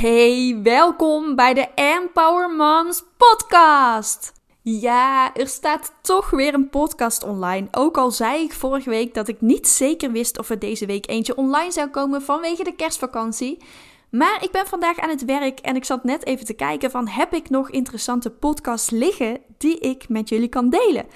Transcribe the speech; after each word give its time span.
Hey, 0.00 0.60
welkom 0.62 1.34
bij 1.34 1.54
de 1.54 1.68
Empower 1.74 2.50
Moms 2.50 3.04
podcast. 3.16 4.32
Ja, 4.62 5.34
er 5.34 5.48
staat 5.48 5.92
toch 6.02 6.30
weer 6.30 6.54
een 6.54 6.68
podcast 6.68 7.24
online. 7.24 7.68
Ook 7.70 7.96
al 7.96 8.10
zei 8.10 8.42
ik 8.42 8.52
vorige 8.52 8.90
week 8.90 9.14
dat 9.14 9.28
ik 9.28 9.40
niet 9.40 9.68
zeker 9.68 10.12
wist 10.12 10.38
of 10.38 10.50
er 10.50 10.58
deze 10.58 10.86
week 10.86 11.08
eentje 11.08 11.36
online 11.36 11.72
zou 11.72 11.88
komen 11.88 12.22
vanwege 12.22 12.64
de 12.64 12.74
kerstvakantie. 12.74 13.62
Maar 14.10 14.42
ik 14.42 14.50
ben 14.50 14.66
vandaag 14.66 14.98
aan 14.98 15.08
het 15.08 15.24
werk 15.24 15.58
en 15.58 15.76
ik 15.76 15.84
zat 15.84 16.04
net 16.04 16.26
even 16.26 16.46
te 16.46 16.54
kijken 16.54 16.90
van 16.90 17.08
heb 17.08 17.34
ik 17.34 17.50
nog 17.50 17.70
interessante 17.70 18.30
podcasts 18.30 18.90
liggen 18.90 19.40
die 19.56 19.78
ik 19.78 20.08
met 20.08 20.28
jullie 20.28 20.48
kan 20.48 20.70
delen. 20.70 21.06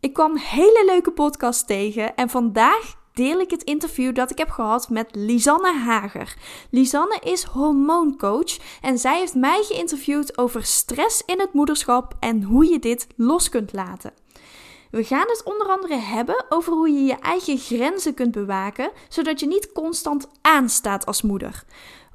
Ik 0.00 0.12
kwam 0.12 0.36
hele 0.36 0.82
leuke 0.86 1.12
podcasts 1.12 1.64
tegen 1.64 2.16
en 2.16 2.28
vandaag 2.28 2.94
deel 3.18 3.40
ik 3.40 3.50
het 3.50 3.62
interview 3.62 4.14
dat 4.14 4.30
ik 4.30 4.38
heb 4.38 4.50
gehad 4.50 4.88
met 4.88 5.08
Lisanne 5.12 5.72
Hager. 5.72 6.36
Lisanne 6.70 7.18
is 7.24 7.42
hormooncoach 7.42 8.56
en 8.80 8.98
zij 8.98 9.18
heeft 9.18 9.34
mij 9.34 9.62
geïnterviewd 9.62 10.38
over 10.38 10.64
stress 10.64 11.22
in 11.26 11.40
het 11.40 11.52
moederschap 11.52 12.16
en 12.20 12.42
hoe 12.42 12.70
je 12.70 12.78
dit 12.78 13.06
los 13.16 13.48
kunt 13.48 13.72
laten. 13.72 14.12
We 14.90 15.04
gaan 15.04 15.26
het 15.26 15.42
onder 15.44 15.66
andere 15.66 15.96
hebben 15.96 16.44
over 16.48 16.72
hoe 16.72 16.90
je 16.90 17.04
je 17.04 17.18
eigen 17.18 17.58
grenzen 17.58 18.14
kunt 18.14 18.32
bewaken, 18.32 18.90
zodat 19.08 19.40
je 19.40 19.46
niet 19.46 19.72
constant 19.72 20.28
aanstaat 20.40 21.06
als 21.06 21.22
moeder. 21.22 21.64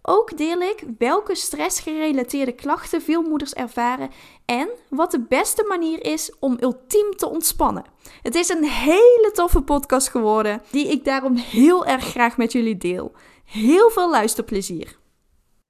Ook 0.06 0.38
deel 0.38 0.60
ik 0.60 0.84
welke 0.98 1.36
stressgerelateerde 1.36 2.52
klachten 2.52 3.02
veel 3.02 3.22
moeders 3.22 3.54
ervaren 3.54 4.10
en 4.46 4.70
wat 4.90 5.12
de 5.12 5.26
beste 5.28 5.66
manier 5.68 6.06
is 6.06 6.36
om 6.40 6.58
ultiem 6.60 7.12
te 7.16 7.30
ontspannen. 7.30 7.84
Het 8.22 8.36
is 8.36 8.50
een 8.50 8.64
hele 8.64 9.32
toffe 9.34 9.62
podcast 9.62 10.10
geworden 10.10 10.62
die 10.72 10.88
ik 10.88 11.06
daarom 11.06 11.36
heel 11.36 11.86
erg 11.86 12.04
graag 12.04 12.38
met 12.38 12.52
jullie 12.52 12.78
deel. 12.78 13.12
Heel 13.46 13.90
veel 13.90 14.10
luisterplezier. 14.10 14.98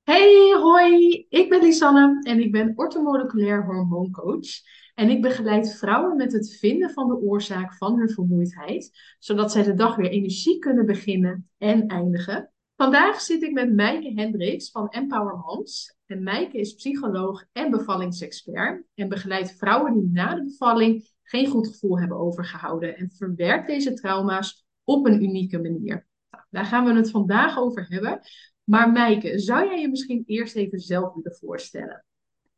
Hey, 0.04 0.56
hoi, 0.62 1.26
ik 1.30 1.50
ben 1.50 1.62
Lisanne 1.62 2.20
en 2.24 2.40
ik 2.40 2.52
ben 2.52 2.74
ortomoleculair 2.76 3.66
hormooncoach. 3.66 4.50
En 4.96 5.10
ik 5.10 5.22
begeleid 5.22 5.76
vrouwen 5.76 6.16
met 6.16 6.34
het 6.34 6.58
vinden 6.60 6.90
van 6.90 7.08
de 7.08 7.18
oorzaak 7.18 7.74
van 7.74 7.98
hun 7.98 8.10
vermoeidheid, 8.10 8.92
zodat 9.20 9.52
zij 9.52 9.64
de 9.64 9.74
dag 9.74 9.96
weer 9.96 10.10
energie 10.10 10.60
kunnen 10.60 10.86
beginnen 10.86 11.50
en 11.58 11.88
eindigen. 11.88 12.53
Vandaag 12.76 13.22
zit 13.22 13.44
ik 13.44 13.52
met 13.52 13.74
Mijke 13.74 14.12
Hendricks 14.16 14.72
van 14.72 14.90
Empower 14.90 15.38
Moms. 15.38 15.96
En 16.06 16.24
Mijke 16.24 16.58
is 16.58 16.74
psycholoog 16.74 17.46
en 17.52 17.72
bevallingsexpert 17.72 18.84
en 18.96 19.10
begeleidt 19.10 19.58
vrouwen 19.58 19.94
die 19.94 20.10
na 20.12 20.36
de 20.36 20.44
bevalling 20.44 21.12
geen 21.24 21.48
goed 21.48 21.68
gevoel 21.68 22.00
hebben 22.00 22.18
overgehouden 22.18 22.98
en 22.98 23.12
verwerkt 23.12 23.68
deze 23.68 23.94
trauma's 23.94 24.66
op 24.84 25.06
een 25.06 25.24
unieke 25.24 25.60
manier. 25.60 26.08
Nou, 26.30 26.44
daar 26.50 26.66
gaan 26.66 26.86
we 26.86 26.94
het 26.94 27.12
vandaag 27.12 27.58
over 27.58 27.86
hebben. 27.90 28.20
Maar 28.64 28.92
Mijke, 28.92 29.40
zou 29.40 29.66
jij 29.66 29.80
je 29.80 29.90
misschien 29.90 30.24
eerst 30.26 30.56
even 30.56 30.80
zelf 30.80 31.14
willen 31.14 31.38
voorstellen? 31.40 32.06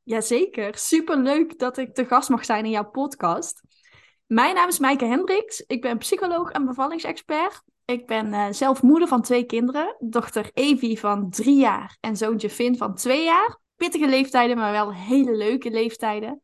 Jazeker, 0.03 0.77
super 0.77 1.17
leuk 1.17 1.59
dat 1.59 1.77
ik 1.77 1.93
te 1.93 2.05
gast 2.05 2.29
mag 2.29 2.45
zijn 2.45 2.65
in 2.65 2.71
jouw 2.71 2.89
podcast. 2.89 3.61
Mijn 4.25 4.55
naam 4.55 4.67
is 4.67 4.79
Mijke 4.79 5.05
Hendricks. 5.05 5.61
Ik 5.61 5.81
ben 5.81 5.97
psycholoog 5.97 6.51
en 6.51 6.65
bevallingsexpert. 6.65 7.63
Ik 7.85 8.07
ben 8.07 8.27
uh, 8.27 8.47
zelf 8.51 8.81
moeder 8.81 9.07
van 9.07 9.21
twee 9.21 9.43
kinderen. 9.43 9.95
Dochter 9.99 10.49
Evie 10.53 10.99
van 10.99 11.29
drie 11.29 11.57
jaar 11.59 11.97
en 11.99 12.17
zoontje 12.17 12.49
Finn 12.49 12.77
van 12.77 12.95
twee 12.95 13.23
jaar. 13.23 13.59
Pittige 13.75 14.07
leeftijden, 14.07 14.57
maar 14.57 14.71
wel 14.71 14.93
hele 14.93 15.35
leuke 15.35 15.69
leeftijden. 15.69 16.41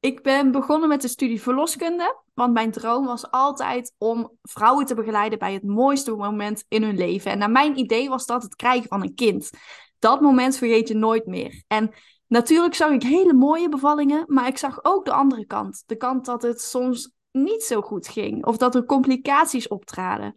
Ik 0.00 0.22
ben 0.22 0.50
begonnen 0.50 0.88
met 0.88 1.02
de 1.02 1.08
studie 1.08 1.42
verloskunde, 1.42 2.22
want 2.34 2.52
mijn 2.52 2.70
droom 2.70 3.06
was 3.06 3.30
altijd 3.30 3.94
om 3.98 4.38
vrouwen 4.42 4.86
te 4.86 4.94
begeleiden 4.94 5.38
bij 5.38 5.52
het 5.52 5.62
mooiste 5.62 6.16
moment 6.16 6.64
in 6.68 6.82
hun 6.82 6.96
leven. 6.96 7.30
En 7.30 7.38
naar 7.38 7.50
mijn 7.50 7.78
idee 7.78 8.08
was 8.08 8.26
dat 8.26 8.42
het 8.42 8.56
krijgen 8.56 8.88
van 8.88 9.02
een 9.02 9.14
kind. 9.14 9.50
Dat 9.98 10.20
moment 10.20 10.56
vergeet 10.56 10.88
je 10.88 10.94
nooit 10.94 11.26
meer. 11.26 11.62
En 11.66 11.92
natuurlijk 12.26 12.74
zag 12.74 12.90
ik 12.90 13.02
hele 13.02 13.34
mooie 13.34 13.68
bevallingen, 13.68 14.24
maar 14.26 14.46
ik 14.46 14.58
zag 14.58 14.78
ook 14.82 15.04
de 15.04 15.12
andere 15.12 15.46
kant. 15.46 15.82
De 15.86 15.96
kant 15.96 16.24
dat 16.24 16.42
het 16.42 16.60
soms 16.60 17.15
niet 17.36 17.62
zo 17.62 17.80
goed 17.80 18.08
ging 18.08 18.46
of 18.46 18.56
dat 18.56 18.74
er 18.74 18.84
complicaties 18.84 19.68
optraden. 19.68 20.32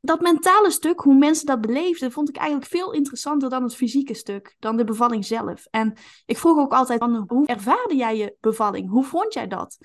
Dat 0.00 0.20
mentale 0.20 0.70
stuk, 0.70 1.00
hoe 1.00 1.14
mensen 1.14 1.46
dat 1.46 1.60
beleefden, 1.60 2.12
vond 2.12 2.28
ik 2.28 2.36
eigenlijk 2.36 2.70
veel 2.70 2.92
interessanter 2.92 3.50
dan 3.50 3.62
het 3.62 3.74
fysieke 3.74 4.14
stuk, 4.14 4.56
dan 4.58 4.76
de 4.76 4.84
bevalling 4.84 5.24
zelf. 5.24 5.66
En 5.70 5.96
ik 6.26 6.38
vroeg 6.38 6.58
ook 6.58 6.72
altijd, 6.72 7.02
hoe 7.26 7.46
ervaarde 7.46 7.96
jij 7.96 8.16
je 8.16 8.36
bevalling? 8.40 8.90
Hoe 8.90 9.04
vond 9.04 9.34
jij 9.34 9.46
dat? 9.46 9.78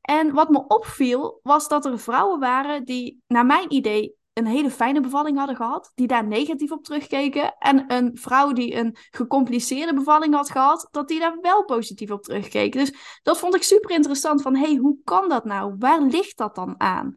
En 0.00 0.32
wat 0.32 0.48
me 0.48 0.66
opviel, 0.66 1.40
was 1.42 1.68
dat 1.68 1.84
er 1.84 1.98
vrouwen 1.98 2.40
waren 2.40 2.84
die, 2.84 3.22
naar 3.26 3.46
mijn 3.46 3.72
idee, 3.72 4.17
een 4.38 4.46
hele 4.46 4.70
fijne 4.70 5.00
bevalling 5.00 5.38
hadden 5.38 5.56
gehad, 5.56 5.92
die 5.94 6.06
daar 6.06 6.26
negatief 6.26 6.70
op 6.70 6.84
terugkeken. 6.84 7.54
En 7.58 7.84
een 7.92 8.10
vrouw 8.14 8.52
die 8.52 8.74
een 8.74 8.96
gecompliceerde 9.10 9.94
bevalling 9.94 10.34
had 10.34 10.50
gehad, 10.50 10.88
dat 10.90 11.08
die 11.08 11.18
daar 11.20 11.38
wel 11.40 11.64
positief 11.64 12.10
op 12.10 12.22
terugkeken. 12.22 12.80
Dus 12.80 13.20
dat 13.22 13.38
vond 13.38 13.54
ik 13.54 13.62
super 13.62 13.90
interessant 13.90 14.42
van, 14.42 14.56
hey, 14.56 14.74
hoe 14.74 14.98
kan 15.04 15.28
dat 15.28 15.44
nou? 15.44 15.74
Waar 15.78 16.02
ligt 16.02 16.36
dat 16.36 16.54
dan 16.54 16.74
aan? 16.80 17.16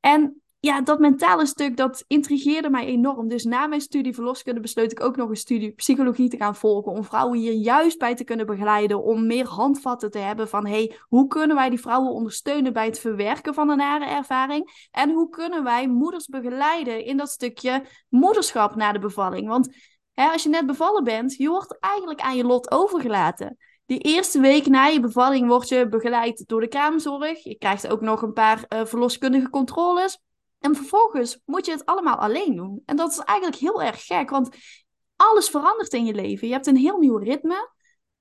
En 0.00 0.42
ja, 0.66 0.80
dat 0.80 0.98
mentale 0.98 1.46
stuk, 1.46 1.76
dat 1.76 2.04
intrigeerde 2.06 2.70
mij 2.70 2.86
enorm. 2.86 3.28
Dus 3.28 3.44
na 3.44 3.66
mijn 3.66 3.80
studie 3.80 4.14
verloskunde 4.14 4.60
besloot 4.60 4.92
ik 4.92 5.02
ook 5.02 5.16
nog 5.16 5.28
een 5.28 5.36
studie 5.36 5.72
psychologie 5.72 6.28
te 6.28 6.36
gaan 6.36 6.56
volgen. 6.56 6.92
Om 6.92 7.04
vrouwen 7.04 7.38
hier 7.38 7.52
juist 7.52 7.98
bij 7.98 8.14
te 8.14 8.24
kunnen 8.24 8.46
begeleiden. 8.46 9.02
Om 9.02 9.26
meer 9.26 9.46
handvatten 9.46 10.10
te 10.10 10.18
hebben 10.18 10.48
van, 10.48 10.66
hey, 10.66 10.96
hoe 11.08 11.26
kunnen 11.26 11.56
wij 11.56 11.68
die 11.68 11.80
vrouwen 11.80 12.12
ondersteunen 12.12 12.72
bij 12.72 12.86
het 12.86 12.98
verwerken 12.98 13.54
van 13.54 13.70
een 13.70 13.76
nare 13.76 14.04
ervaring? 14.04 14.88
En 14.90 15.10
hoe 15.10 15.28
kunnen 15.28 15.64
wij 15.64 15.88
moeders 15.88 16.26
begeleiden 16.26 17.04
in 17.04 17.16
dat 17.16 17.28
stukje 17.28 17.84
moederschap 18.08 18.74
na 18.74 18.92
de 18.92 18.98
bevalling? 18.98 19.48
Want 19.48 19.68
als 20.14 20.42
je 20.42 20.48
net 20.48 20.66
bevallen 20.66 21.04
bent, 21.04 21.34
je 21.34 21.48
wordt 21.48 21.78
eigenlijk 21.80 22.20
aan 22.20 22.36
je 22.36 22.44
lot 22.44 22.70
overgelaten. 22.70 23.56
Die 23.86 23.98
eerste 23.98 24.40
week 24.40 24.66
na 24.66 24.86
je 24.86 25.00
bevalling 25.00 25.48
word 25.48 25.68
je 25.68 25.88
begeleid 25.88 26.44
door 26.46 26.60
de 26.60 26.68
kraamzorg. 26.68 27.42
Je 27.42 27.58
krijgt 27.58 27.88
ook 27.88 28.00
nog 28.00 28.22
een 28.22 28.32
paar 28.32 28.64
uh, 28.68 28.84
verloskundige 28.84 29.50
controles. 29.50 30.24
En 30.58 30.74
vervolgens 30.74 31.40
moet 31.44 31.66
je 31.66 31.72
het 31.72 31.86
allemaal 31.86 32.16
alleen 32.16 32.56
doen. 32.56 32.82
En 32.84 32.96
dat 32.96 33.10
is 33.10 33.18
eigenlijk 33.18 33.58
heel 33.60 33.82
erg 33.82 34.06
gek, 34.06 34.30
want 34.30 34.48
alles 35.16 35.48
verandert 35.48 35.92
in 35.92 36.04
je 36.04 36.14
leven. 36.14 36.46
Je 36.46 36.52
hebt 36.52 36.66
een 36.66 36.76
heel 36.76 36.98
nieuw 36.98 37.16
ritme. 37.16 37.70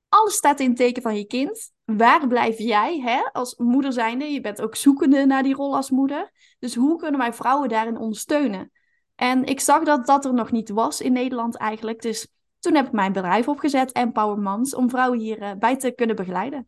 Alles 0.09 0.35
staat 0.35 0.59
in 0.59 0.67
het 0.67 0.77
teken 0.77 1.01
van 1.01 1.17
je 1.17 1.25
kind. 1.25 1.71
Waar 1.85 2.27
blijf 2.27 2.57
jij 2.57 2.99
hè, 2.99 3.29
als 3.31 3.55
moeder 3.55 3.93
zijnde? 3.93 4.25
Je 4.25 4.41
bent 4.41 4.61
ook 4.61 4.75
zoekende 4.75 5.25
naar 5.25 5.43
die 5.43 5.55
rol 5.55 5.75
als 5.75 5.89
moeder. 5.89 6.31
Dus 6.59 6.75
hoe 6.75 6.97
kunnen 6.97 7.19
wij 7.19 7.33
vrouwen 7.33 7.69
daarin 7.69 7.97
ondersteunen? 7.97 8.71
En 9.15 9.43
ik 9.43 9.59
zag 9.59 9.83
dat 9.83 10.05
dat 10.05 10.25
er 10.25 10.33
nog 10.33 10.51
niet 10.51 10.69
was 10.69 11.01
in 11.01 11.13
Nederland 11.13 11.57
eigenlijk. 11.57 12.01
Dus 12.01 12.27
toen 12.59 12.75
heb 12.75 12.85
ik 12.85 12.91
mijn 12.91 13.13
bedrijf 13.13 13.47
opgezet, 13.47 13.91
Empower 13.91 14.37
Moms, 14.37 14.75
om 14.75 14.89
vrouwen 14.89 15.19
hierbij 15.19 15.73
eh, 15.73 15.77
te 15.77 15.91
kunnen 15.91 16.15
begeleiden. 16.15 16.67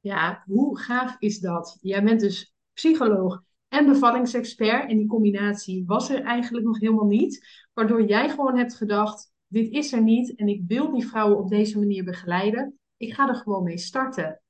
Ja, 0.00 0.42
hoe 0.46 0.78
gaaf 0.78 1.16
is 1.18 1.38
dat? 1.38 1.78
Jij 1.80 2.02
bent 2.02 2.20
dus 2.20 2.54
psycholoog 2.72 3.42
en 3.76 3.86
bevallingsexpert. 3.86 4.90
En 4.90 4.96
die 4.96 5.06
combinatie 5.06 5.84
was 5.86 6.10
er 6.10 6.22
eigenlijk 6.22 6.66
nog 6.66 6.80
helemaal 6.80 7.06
niet. 7.06 7.66
Waardoor 7.74 8.06
jij 8.06 8.28
gewoon 8.28 8.56
hebt 8.56 8.74
gedacht, 8.74 9.32
dit 9.46 9.70
is 9.70 9.92
er 9.92 10.02
niet 10.02 10.34
en 10.34 10.48
ik 10.48 10.62
wil 10.66 10.92
die 10.92 11.06
vrouwen 11.06 11.38
op 11.38 11.48
deze 11.48 11.78
manier 11.78 12.04
begeleiden. 12.04 12.78
Ik 12.96 13.14
ga 13.14 13.28
er 13.28 13.34
gewoon 13.34 13.62
mee 13.62 13.78
starten. 13.78 14.40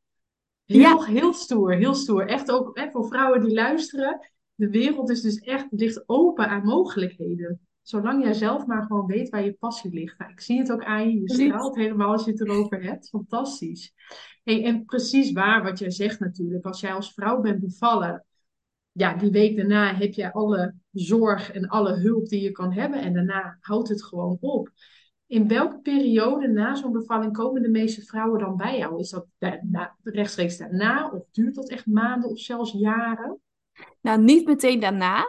Heel, 0.65 0.81
ja. 0.81 1.04
heel 1.04 1.32
stoer, 1.32 1.75
heel 1.75 1.94
stoer. 1.94 2.26
Echt 2.26 2.50
ook 2.50 2.78
hè, 2.78 2.91
voor 2.91 3.06
vrouwen 3.06 3.41
die 3.41 3.54
luisteren. 3.54 4.31
De 4.54 4.70
wereld 4.70 5.10
is 5.10 5.20
dus 5.20 5.38
echt, 5.38 5.66
ligt 5.70 6.09
open 6.09 6.48
aan 6.48 6.65
mogelijkheden. 6.65 7.60
Zolang 7.82 8.22
jij 8.22 8.32
zelf 8.32 8.66
maar 8.66 8.82
gewoon 8.82 9.06
weet 9.06 9.28
waar 9.28 9.44
je 9.44 9.53
passie 9.53 9.92
ligt. 9.92 10.19
Nou, 10.19 10.31
ik 10.31 10.41
zie 10.41 10.59
het 10.59 10.72
ook 10.72 10.84
aan 10.84 11.10
je. 11.10 11.20
Je 11.20 11.32
straalt 11.32 11.76
helemaal 11.76 12.12
als 12.12 12.25
je 12.25 12.31
het 12.31 12.41
erover 12.41 12.82
hebt. 12.82 13.09
Fantastisch. 13.09 13.94
Hey, 14.44 14.65
en 14.65 14.84
precies 14.84 15.32
waar 15.32 15.62
wat 15.62 15.78
jij 15.78 15.91
zegt 15.91 16.20
natuurlijk. 16.20 16.65
Als 16.65 16.81
jij 16.81 16.92
als 16.92 17.12
vrouw 17.12 17.41
bent 17.41 17.60
bevallen 17.60 18.25
ja, 18.96 19.14
die 19.14 19.30
week 19.30 19.56
daarna 19.56 19.94
heb 19.94 20.12
je 20.12 20.32
alle 20.32 20.74
zorg 20.92 21.52
en 21.52 21.68
alle 21.68 21.92
hulp 21.92 22.28
die 22.28 22.42
je 22.42 22.50
kan 22.50 22.72
hebben. 22.72 23.00
En 23.00 23.12
daarna 23.12 23.56
houdt 23.60 23.88
het 23.88 24.04
gewoon 24.04 24.36
op. 24.40 24.70
In 25.26 25.48
welke 25.48 25.78
periode 25.78 26.48
na 26.48 26.74
zo'n 26.74 26.92
bevalling 26.92 27.32
komen 27.32 27.62
de 27.62 27.68
meeste 27.68 28.03
vrouwen 28.03 28.41
dan 28.41 28.56
bij 28.56 28.78
jou? 28.78 29.00
Is 29.00 29.10
dat 29.10 29.26
rechtstreeks 30.03 30.56
daarna? 30.56 31.10
Of 31.10 31.22
duurt 31.30 31.54
dat 31.54 31.68
echt 31.68 31.86
maanden 31.86 32.30
of 32.30 32.38
zelfs 32.38 32.72
jaren? 32.72 33.41
Nou, 34.00 34.22
niet 34.22 34.47
meteen 34.47 34.80
daarna. 34.80 35.26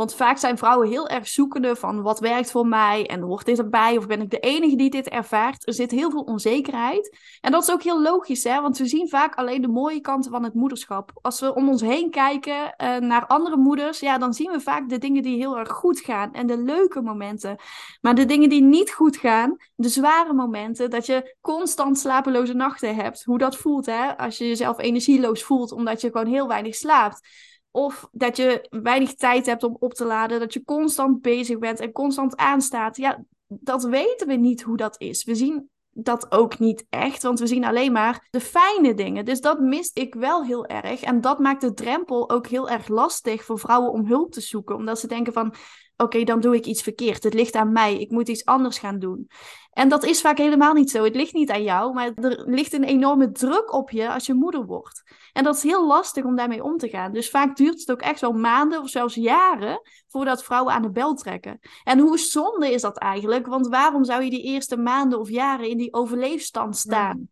Want 0.00 0.14
vaak 0.14 0.38
zijn 0.38 0.58
vrouwen 0.58 0.88
heel 0.88 1.08
erg 1.08 1.28
zoekende 1.28 1.76
van 1.76 2.02
wat 2.02 2.20
werkt 2.20 2.50
voor 2.50 2.66
mij 2.66 3.06
en 3.06 3.20
hoort 3.20 3.46
dit 3.46 3.58
erbij 3.58 3.96
of 3.96 4.06
ben 4.06 4.20
ik 4.20 4.30
de 4.30 4.38
enige 4.38 4.76
die 4.76 4.90
dit 4.90 5.08
ervaart. 5.08 5.66
Er 5.66 5.72
zit 5.72 5.90
heel 5.90 6.10
veel 6.10 6.22
onzekerheid. 6.22 7.16
En 7.40 7.52
dat 7.52 7.62
is 7.62 7.70
ook 7.70 7.82
heel 7.82 8.02
logisch, 8.02 8.44
hè? 8.44 8.60
want 8.60 8.78
we 8.78 8.86
zien 8.86 9.08
vaak 9.08 9.34
alleen 9.34 9.62
de 9.62 9.68
mooie 9.68 10.00
kanten 10.00 10.30
van 10.30 10.44
het 10.44 10.54
moederschap. 10.54 11.10
Als 11.22 11.40
we 11.40 11.54
om 11.54 11.68
ons 11.68 11.80
heen 11.80 12.10
kijken 12.10 12.54
uh, 12.54 12.96
naar 12.96 13.26
andere 13.26 13.56
moeders, 13.56 14.00
ja, 14.00 14.18
dan 14.18 14.34
zien 14.34 14.50
we 14.50 14.60
vaak 14.60 14.88
de 14.88 14.98
dingen 14.98 15.22
die 15.22 15.36
heel 15.36 15.58
erg 15.58 15.70
goed 15.70 16.00
gaan 16.00 16.32
en 16.32 16.46
de 16.46 16.58
leuke 16.58 17.00
momenten. 17.00 17.56
Maar 18.00 18.14
de 18.14 18.24
dingen 18.24 18.48
die 18.48 18.62
niet 18.62 18.92
goed 18.92 19.16
gaan, 19.16 19.56
de 19.74 19.88
zware 19.88 20.32
momenten, 20.32 20.90
dat 20.90 21.06
je 21.06 21.36
constant 21.40 21.98
slapeloze 21.98 22.54
nachten 22.54 22.94
hebt, 22.94 23.24
hoe 23.24 23.38
dat 23.38 23.56
voelt 23.56 23.86
hè? 23.86 24.18
als 24.18 24.38
je 24.38 24.48
jezelf 24.48 24.78
energieloos 24.78 25.42
voelt 25.42 25.72
omdat 25.72 26.00
je 26.00 26.10
gewoon 26.10 26.26
heel 26.26 26.48
weinig 26.48 26.74
slaapt. 26.74 27.48
Of 27.70 28.08
dat 28.12 28.36
je 28.36 28.66
weinig 28.70 29.14
tijd 29.14 29.46
hebt 29.46 29.62
om 29.62 29.76
op 29.78 29.94
te 29.94 30.04
laden, 30.04 30.40
dat 30.40 30.52
je 30.52 30.64
constant 30.64 31.20
bezig 31.20 31.58
bent 31.58 31.80
en 31.80 31.92
constant 31.92 32.36
aanstaat. 32.36 32.96
Ja, 32.96 33.24
dat 33.46 33.84
weten 33.84 34.26
we 34.26 34.34
niet 34.34 34.62
hoe 34.62 34.76
dat 34.76 35.00
is. 35.00 35.24
We 35.24 35.34
zien 35.34 35.70
dat 35.92 36.32
ook 36.32 36.58
niet 36.58 36.86
echt, 36.88 37.22
want 37.22 37.38
we 37.38 37.46
zien 37.46 37.64
alleen 37.64 37.92
maar 37.92 38.28
de 38.30 38.40
fijne 38.40 38.94
dingen. 38.94 39.24
Dus 39.24 39.40
dat 39.40 39.60
mist 39.60 39.98
ik 39.98 40.14
wel 40.14 40.44
heel 40.44 40.66
erg. 40.66 41.00
En 41.00 41.20
dat 41.20 41.38
maakt 41.38 41.60
de 41.60 41.74
drempel 41.74 42.30
ook 42.30 42.46
heel 42.46 42.68
erg 42.68 42.88
lastig 42.88 43.44
voor 43.44 43.58
vrouwen 43.58 43.92
om 43.92 44.06
hulp 44.06 44.32
te 44.32 44.40
zoeken, 44.40 44.76
omdat 44.76 45.00
ze 45.00 45.06
denken 45.06 45.32
van, 45.32 45.54
oké, 46.00 46.24
dan 46.24 46.40
doe 46.40 46.54
ik 46.54 46.66
iets 46.66 46.82
verkeerd. 46.82 47.22
Het 47.22 47.34
ligt 47.34 47.54
aan 47.54 47.72
mij. 47.72 48.00
Ik 48.00 48.10
moet 48.10 48.28
iets 48.28 48.44
anders 48.44 48.78
gaan 48.78 48.98
doen. 48.98 49.28
En 49.70 49.88
dat 49.88 50.04
is 50.04 50.20
vaak 50.20 50.38
helemaal 50.38 50.72
niet 50.74 50.90
zo. 50.90 51.04
Het 51.04 51.14
ligt 51.14 51.32
niet 51.32 51.50
aan 51.50 51.62
jou, 51.62 51.94
maar 51.94 52.12
er 52.14 52.42
ligt 52.46 52.72
een 52.72 52.84
enorme 52.84 53.32
druk 53.32 53.72
op 53.72 53.90
je 53.90 54.12
als 54.12 54.26
je 54.26 54.34
moeder 54.34 54.66
wordt. 54.66 55.02
En 55.32 55.44
dat 55.44 55.56
is 55.56 55.62
heel 55.62 55.86
lastig 55.86 56.24
om 56.24 56.36
daarmee 56.36 56.64
om 56.64 56.76
te 56.76 56.88
gaan. 56.88 57.12
Dus 57.12 57.30
vaak 57.30 57.56
duurt 57.56 57.80
het 57.80 57.90
ook 57.90 58.00
echt 58.00 58.20
wel 58.20 58.32
maanden 58.32 58.80
of 58.80 58.88
zelfs 58.88 59.14
jaren 59.14 59.80
voordat 60.08 60.44
vrouwen 60.44 60.74
aan 60.74 60.82
de 60.82 60.90
bel 60.90 61.14
trekken. 61.14 61.58
En 61.84 61.98
hoe 61.98 62.18
zonde 62.18 62.72
is 62.72 62.82
dat 62.82 62.98
eigenlijk? 62.98 63.46
Want 63.46 63.68
waarom 63.68 64.04
zou 64.04 64.22
je 64.22 64.30
die 64.30 64.42
eerste 64.42 64.76
maanden 64.76 65.18
of 65.18 65.28
jaren 65.28 65.68
in 65.68 65.78
die 65.78 65.92
overleefstand 65.92 66.76
staan? 66.76 67.28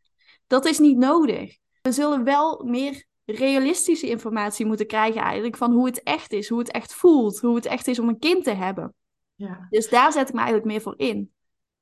Dat 0.47 0.67
is 0.67 0.79
niet 0.79 0.97
nodig. 0.97 1.57
We 1.83 1.93
zullen 1.93 2.25
wel 2.25 2.63
meer 2.65 3.08
realistische 3.33 4.09
informatie 4.09 4.67
moeten 4.67 4.87
krijgen 4.87 5.21
eigenlijk 5.21 5.57
van 5.57 5.73
hoe 5.73 5.87
het 5.87 6.03
echt 6.03 6.33
is, 6.33 6.49
hoe 6.49 6.59
het 6.59 6.71
echt 6.71 6.95
voelt, 6.95 7.41
hoe 7.41 7.55
het 7.55 7.67
echt 7.67 7.87
is 7.87 7.99
om 7.99 8.09
een 8.09 8.19
kind 8.19 8.45
te 8.45 8.55
hebben. 8.55 8.95
Ja. 9.35 9.67
Dus 9.71 9.89
daar 9.89 10.13
zet 10.13 10.29
ik 10.29 10.35
me 10.35 10.41
eigenlijk 10.41 10.69
meer 10.69 10.81
voor 10.81 10.95
in. 10.97 11.31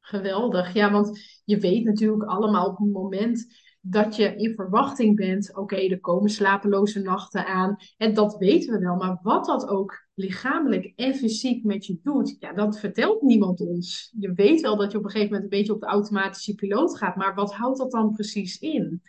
Geweldig, 0.01 0.73
ja, 0.73 0.91
want 0.91 1.19
je 1.45 1.59
weet 1.59 1.85
natuurlijk 1.85 2.25
allemaal 2.25 2.67
op 2.67 2.79
het 2.79 2.93
moment 2.93 3.47
dat 3.81 4.17
je 4.17 4.37
in 4.37 4.55
verwachting 4.55 5.17
bent, 5.17 5.57
oké, 5.57 5.77
er 5.77 6.01
komen 6.01 6.31
slapeloze 6.31 7.01
nachten 7.01 7.47
aan. 7.47 7.77
En 7.97 8.15
dat 8.15 8.37
weten 8.37 8.73
we 8.73 8.79
wel, 8.79 8.97
maar 8.97 9.19
wat 9.23 9.45
dat 9.45 9.69
ook 9.69 10.07
lichamelijk 10.15 10.93
en 10.97 11.15
fysiek 11.15 11.65
met 11.65 11.87
je 11.87 11.99
doet, 12.03 12.37
ja, 12.39 12.53
dat 12.53 12.79
vertelt 12.79 13.23
niemand 13.23 13.61
ons. 13.61 14.15
Je 14.19 14.33
weet 14.33 14.61
wel 14.61 14.77
dat 14.77 14.93
je 14.93 14.99
op 14.99 15.05
een 15.05 15.11
gegeven 15.11 15.33
moment 15.33 15.53
een 15.53 15.59
beetje 15.59 15.75
op 15.75 15.81
de 15.81 15.87
automatische 15.87 16.55
piloot 16.55 16.97
gaat, 16.97 17.17
maar 17.17 17.35
wat 17.35 17.55
houdt 17.55 17.79
dat 17.79 17.91
dan 17.91 18.13
precies 18.13 18.59
in? 18.59 19.03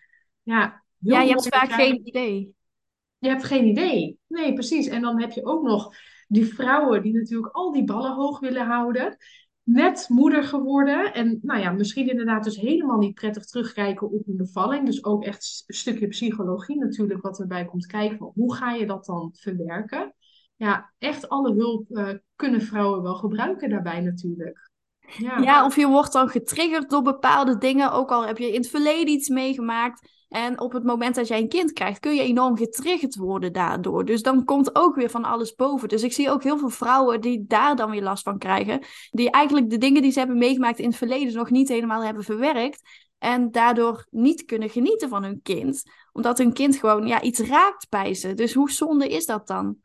Ja, 0.44 0.84
ja 1.00 1.22
je 1.22 1.30
hebt 1.30 1.48
vaak 1.48 1.72
geen 1.72 2.08
idee. 2.08 2.56
Je 3.18 3.30
hebt 3.30 3.44
geen 3.44 3.66
idee. 3.66 4.20
Nee, 4.28 4.54
precies. 4.54 4.88
En 4.88 5.02
dan 5.02 5.22
heb 5.22 5.32
je 5.32 5.46
ook 5.46 5.64
nog 5.64 5.94
die 6.28 6.46
vrouwen 6.46 7.02
die 7.02 7.14
natuurlijk 7.14 7.54
al 7.54 7.72
die 7.72 7.84
ballen 7.84 8.14
hoog 8.14 8.40
willen 8.40 8.66
houden 8.66 9.18
net 9.68 10.06
moeder 10.10 10.44
geworden. 10.44 11.14
En 11.14 11.40
nou 11.42 11.60
ja, 11.60 11.72
misschien 11.72 12.10
inderdaad 12.10 12.44
dus 12.44 12.56
helemaal 12.56 12.98
niet 12.98 13.14
prettig 13.14 13.46
terugkijken 13.46 14.12
op 14.12 14.28
een 14.28 14.38
bevalling. 14.38 14.86
Dus 14.86 15.04
ook 15.04 15.24
echt 15.24 15.64
een 15.68 15.76
stukje 15.76 16.08
psychologie 16.08 16.78
natuurlijk 16.78 17.22
wat 17.22 17.40
erbij 17.40 17.66
komt 17.66 17.86
kijken. 17.86 18.32
hoe 18.34 18.56
ga 18.56 18.72
je 18.72 18.86
dat 18.86 19.06
dan 19.06 19.32
verwerken? 19.34 20.14
Ja, 20.56 20.94
echt 20.98 21.30
alle 21.30 21.54
hulp 21.54 21.90
uh, 21.90 22.10
kunnen 22.36 22.62
vrouwen 22.62 23.02
wel 23.02 23.16
gebruiken 23.16 23.70
daarbij 23.70 24.02
natuurlijk. 24.02 24.72
Ja. 25.18 25.38
ja, 25.38 25.66
of 25.66 25.76
je 25.76 25.88
wordt 25.88 26.14
dan 26.14 26.30
getriggerd 26.30 26.90
door 26.90 27.02
bepaalde 27.02 27.58
dingen. 27.58 27.92
Ook 27.92 28.12
al 28.12 28.26
heb 28.26 28.38
je 28.38 28.48
in 28.48 28.60
het 28.60 28.70
verleden 28.70 29.14
iets 29.14 29.30
meegemaakt. 29.30 30.17
En 30.30 30.60
op 30.60 30.72
het 30.74 30.84
moment 30.84 31.16
dat 31.16 31.28
jij 31.28 31.40
een 31.40 31.48
kind 31.48 31.74
krijgt, 31.74 32.00
kun 32.00 32.16
je 32.16 32.22
enorm 32.22 32.58
getriggerd 32.58 33.16
worden 33.16 33.54
daardoor. 33.54 34.06
Dus 34.06 34.22
dan 34.22 34.46
komt 34.46 34.76
ook 34.76 34.96
weer 34.96 35.10
van 35.10 35.24
alles 35.24 35.56
boven. 35.56 35.88
Dus 35.88 36.04
ik 36.04 36.14
zie 36.14 36.30
ook 36.30 36.44
heel 36.44 36.58
veel 36.58 36.70
vrouwen 36.70 37.22
die 37.22 37.46
daar 37.48 37.76
dan 37.76 37.92
weer 37.92 38.02
last 38.02 38.24
van 38.24 38.38
krijgen. 38.38 38.80
Die 39.10 39.32
eigenlijk 39.32 39.70
de 39.70 39.78
dingen 39.78 40.02
die 40.02 40.12
ze 40.12 40.20
hebben 40.20 40.38
meegemaakt 40.38 40.80
in 40.80 40.88
het 40.88 40.98
verleden 40.98 41.34
nog 41.34 41.50
niet 41.50 41.68
helemaal 41.68 42.04
hebben 42.04 42.24
verwerkt. 42.24 42.82
En 43.18 43.52
daardoor 43.52 44.08
niet 44.10 44.46
kunnen 44.46 44.70
genieten 44.70 45.10
van 45.10 45.24
hun 45.24 45.42
kind. 45.42 45.84
Omdat 46.12 46.38
hun 46.38 46.54
kind 46.54 46.76
gewoon 46.78 47.08
ja, 47.08 47.22
iets 47.22 47.40
raakt 47.40 47.90
bij 47.90 48.14
ze. 48.14 48.34
Dus 48.34 48.54
hoe 48.54 48.72
zonde 48.72 49.10
is 49.10 49.26
dat 49.26 49.48
dan? 49.48 49.78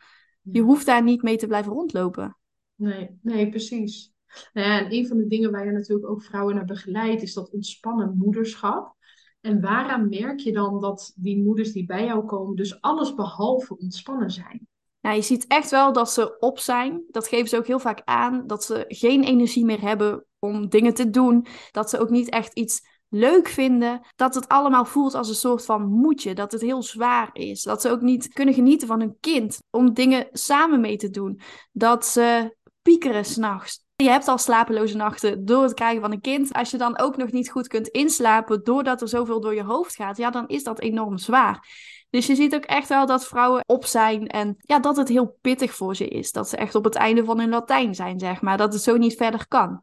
Je 0.42 0.60
hoeft 0.60 0.86
daar 0.86 1.02
niet 1.02 1.22
mee 1.22 1.36
te 1.36 1.46
blijven 1.46 1.72
rondlopen. 1.72 2.36
Nee, 2.74 3.18
nee, 3.22 3.48
precies. 3.48 4.12
Nou 4.52 4.66
ja, 4.66 4.78
en 4.78 4.92
een 4.92 5.06
van 5.06 5.16
de 5.16 5.26
dingen 5.26 5.50
waar 5.50 5.64
je 5.64 5.72
natuurlijk 5.72 6.08
ook 6.08 6.22
vrouwen 6.22 6.54
naar 6.54 6.64
begeleidt, 6.64 7.22
is 7.22 7.34
dat 7.34 7.50
ontspannen 7.50 8.16
moederschap. 8.16 8.96
En 9.42 9.60
waaraan 9.60 10.08
merk 10.08 10.40
je 10.40 10.52
dan 10.52 10.80
dat 10.80 11.12
die 11.16 11.42
moeders 11.42 11.72
die 11.72 11.86
bij 11.86 12.04
jou 12.04 12.24
komen, 12.24 12.56
dus 12.56 12.80
alles 12.80 13.14
behalve 13.14 13.78
ontspannen 13.78 14.30
zijn? 14.30 14.66
Nou, 15.00 15.16
je 15.16 15.22
ziet 15.22 15.46
echt 15.46 15.70
wel 15.70 15.92
dat 15.92 16.10
ze 16.10 16.38
op 16.38 16.58
zijn. 16.58 17.02
Dat 17.10 17.28
geven 17.28 17.48
ze 17.48 17.56
ook 17.56 17.66
heel 17.66 17.78
vaak 17.78 18.02
aan. 18.04 18.46
Dat 18.46 18.64
ze 18.64 18.84
geen 18.88 19.24
energie 19.24 19.64
meer 19.64 19.80
hebben 19.80 20.24
om 20.38 20.68
dingen 20.68 20.94
te 20.94 21.10
doen. 21.10 21.46
Dat 21.70 21.90
ze 21.90 21.98
ook 21.98 22.10
niet 22.10 22.28
echt 22.28 22.54
iets 22.54 22.86
leuk 23.08 23.48
vinden. 23.48 24.00
Dat 24.16 24.34
het 24.34 24.48
allemaal 24.48 24.84
voelt 24.84 25.14
als 25.14 25.28
een 25.28 25.34
soort 25.34 25.64
van 25.64 25.88
moedje. 25.88 26.34
Dat 26.34 26.52
het 26.52 26.60
heel 26.60 26.82
zwaar 26.82 27.30
is. 27.32 27.62
Dat 27.62 27.80
ze 27.80 27.90
ook 27.90 28.00
niet 28.00 28.28
kunnen 28.28 28.54
genieten 28.54 28.88
van 28.88 29.00
hun 29.00 29.16
kind. 29.20 29.58
Om 29.70 29.94
dingen 29.94 30.28
samen 30.32 30.80
mee 30.80 30.96
te 30.96 31.10
doen. 31.10 31.40
Dat 31.72 32.06
ze 32.06 32.56
piekeren 32.82 33.24
s'nachts. 33.24 33.81
Je 34.02 34.10
hebt 34.10 34.28
al 34.28 34.38
slapeloze 34.38 34.96
nachten 34.96 35.44
door 35.44 35.62
het 35.62 35.74
krijgen 35.74 36.00
van 36.00 36.12
een 36.12 36.20
kind. 36.20 36.52
Als 36.52 36.70
je 36.70 36.78
dan 36.78 36.98
ook 36.98 37.16
nog 37.16 37.32
niet 37.32 37.50
goed 37.50 37.68
kunt 37.68 37.88
inslapen 37.88 38.64
doordat 38.64 39.00
er 39.00 39.08
zoveel 39.08 39.40
door 39.40 39.54
je 39.54 39.62
hoofd 39.62 39.94
gaat, 39.94 40.16
ja, 40.16 40.30
dan 40.30 40.48
is 40.48 40.64
dat 40.64 40.80
enorm 40.80 41.18
zwaar. 41.18 41.68
Dus 42.10 42.26
je 42.26 42.34
ziet 42.34 42.54
ook 42.54 42.64
echt 42.64 42.88
wel 42.88 43.06
dat 43.06 43.26
vrouwen 43.26 43.62
op 43.66 43.84
zijn 43.84 44.26
en 44.26 44.56
ja, 44.58 44.78
dat 44.78 44.96
het 44.96 45.08
heel 45.08 45.38
pittig 45.40 45.74
voor 45.74 45.96
ze 45.96 46.08
is. 46.08 46.32
Dat 46.32 46.48
ze 46.48 46.56
echt 46.56 46.74
op 46.74 46.84
het 46.84 46.94
einde 46.94 47.24
van 47.24 47.38
hun 47.38 47.48
Latijn 47.48 47.94
zijn, 47.94 48.18
zeg 48.18 48.40
maar. 48.40 48.56
Dat 48.56 48.72
het 48.72 48.82
zo 48.82 48.96
niet 48.96 49.16
verder 49.16 49.48
kan. 49.48 49.82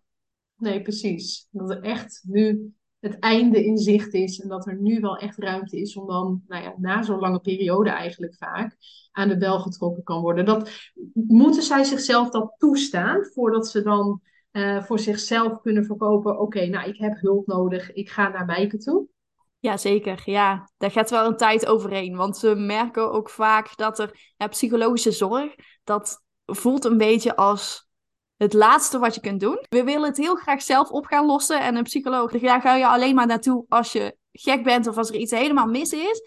Nee, 0.55 0.81
precies. 0.81 1.47
Dat 1.51 1.69
er 1.69 1.81
echt 1.81 2.21
nu 2.27 2.73
het 2.99 3.19
einde 3.19 3.65
in 3.65 3.77
zicht 3.77 4.13
is. 4.13 4.39
En 4.39 4.49
dat 4.49 4.67
er 4.67 4.75
nu 4.75 4.99
wel 4.99 5.17
echt 5.17 5.37
ruimte 5.37 5.79
is 5.79 5.95
om 5.95 6.07
dan, 6.07 6.43
nou 6.47 6.63
ja, 6.63 6.73
na 6.77 7.03
zo'n 7.03 7.19
lange 7.19 7.39
periode 7.39 7.89
eigenlijk 7.89 8.35
vaak, 8.35 8.77
aan 9.11 9.27
de 9.27 9.37
bel 9.37 9.59
getrokken 9.59 10.03
kan 10.03 10.21
worden. 10.21 10.45
Dat, 10.45 10.71
moeten 11.13 11.63
zij 11.63 11.83
zichzelf 11.83 12.29
dat 12.29 12.53
toestaan 12.57 13.25
voordat 13.25 13.67
ze 13.67 13.81
dan 13.81 14.21
uh, 14.51 14.83
voor 14.83 14.99
zichzelf 14.99 15.61
kunnen 15.61 15.85
verkopen? 15.85 16.39
Oké, 16.39 16.65
nou, 16.65 16.89
ik 16.89 16.97
heb 16.97 17.19
hulp 17.19 17.47
nodig, 17.47 17.93
ik 17.93 18.09
ga 18.09 18.29
naar 18.29 18.45
Mijke 18.45 18.77
toe. 18.77 19.07
Ja, 19.59 19.77
zeker. 19.77 20.21
Ja, 20.25 20.69
daar 20.77 20.91
gaat 20.91 21.09
wel 21.09 21.25
een 21.25 21.37
tijd 21.37 21.65
overheen. 21.65 22.15
Want 22.15 22.37
ze 22.37 22.55
merken 22.55 23.11
ook 23.11 23.29
vaak 23.29 23.77
dat 23.77 23.99
er 23.99 24.33
psychologische 24.49 25.11
zorg, 25.11 25.55
dat 25.83 26.23
voelt 26.45 26.85
een 26.85 26.97
beetje 26.97 27.35
als 27.35 27.88
het 28.39 28.53
laatste 28.53 28.99
wat 28.99 29.15
je 29.15 29.21
kunt 29.21 29.39
doen. 29.39 29.65
We 29.69 29.83
willen 29.83 30.07
het 30.07 30.17
heel 30.17 30.35
graag 30.35 30.61
zelf 30.61 30.89
op 30.89 31.05
gaan 31.05 31.25
lossen. 31.25 31.61
En 31.61 31.75
een 31.75 31.83
psycholoog, 31.83 32.31
daar 32.31 32.61
ga 32.61 32.75
je 32.75 32.87
alleen 32.87 33.15
maar 33.15 33.27
naartoe 33.27 33.65
als 33.69 33.91
je 33.91 34.17
gek 34.31 34.63
bent 34.63 34.87
of 34.87 34.97
als 34.97 35.09
er 35.09 35.15
iets 35.15 35.31
helemaal 35.31 35.65
mis 35.65 35.91
is. 35.91 36.21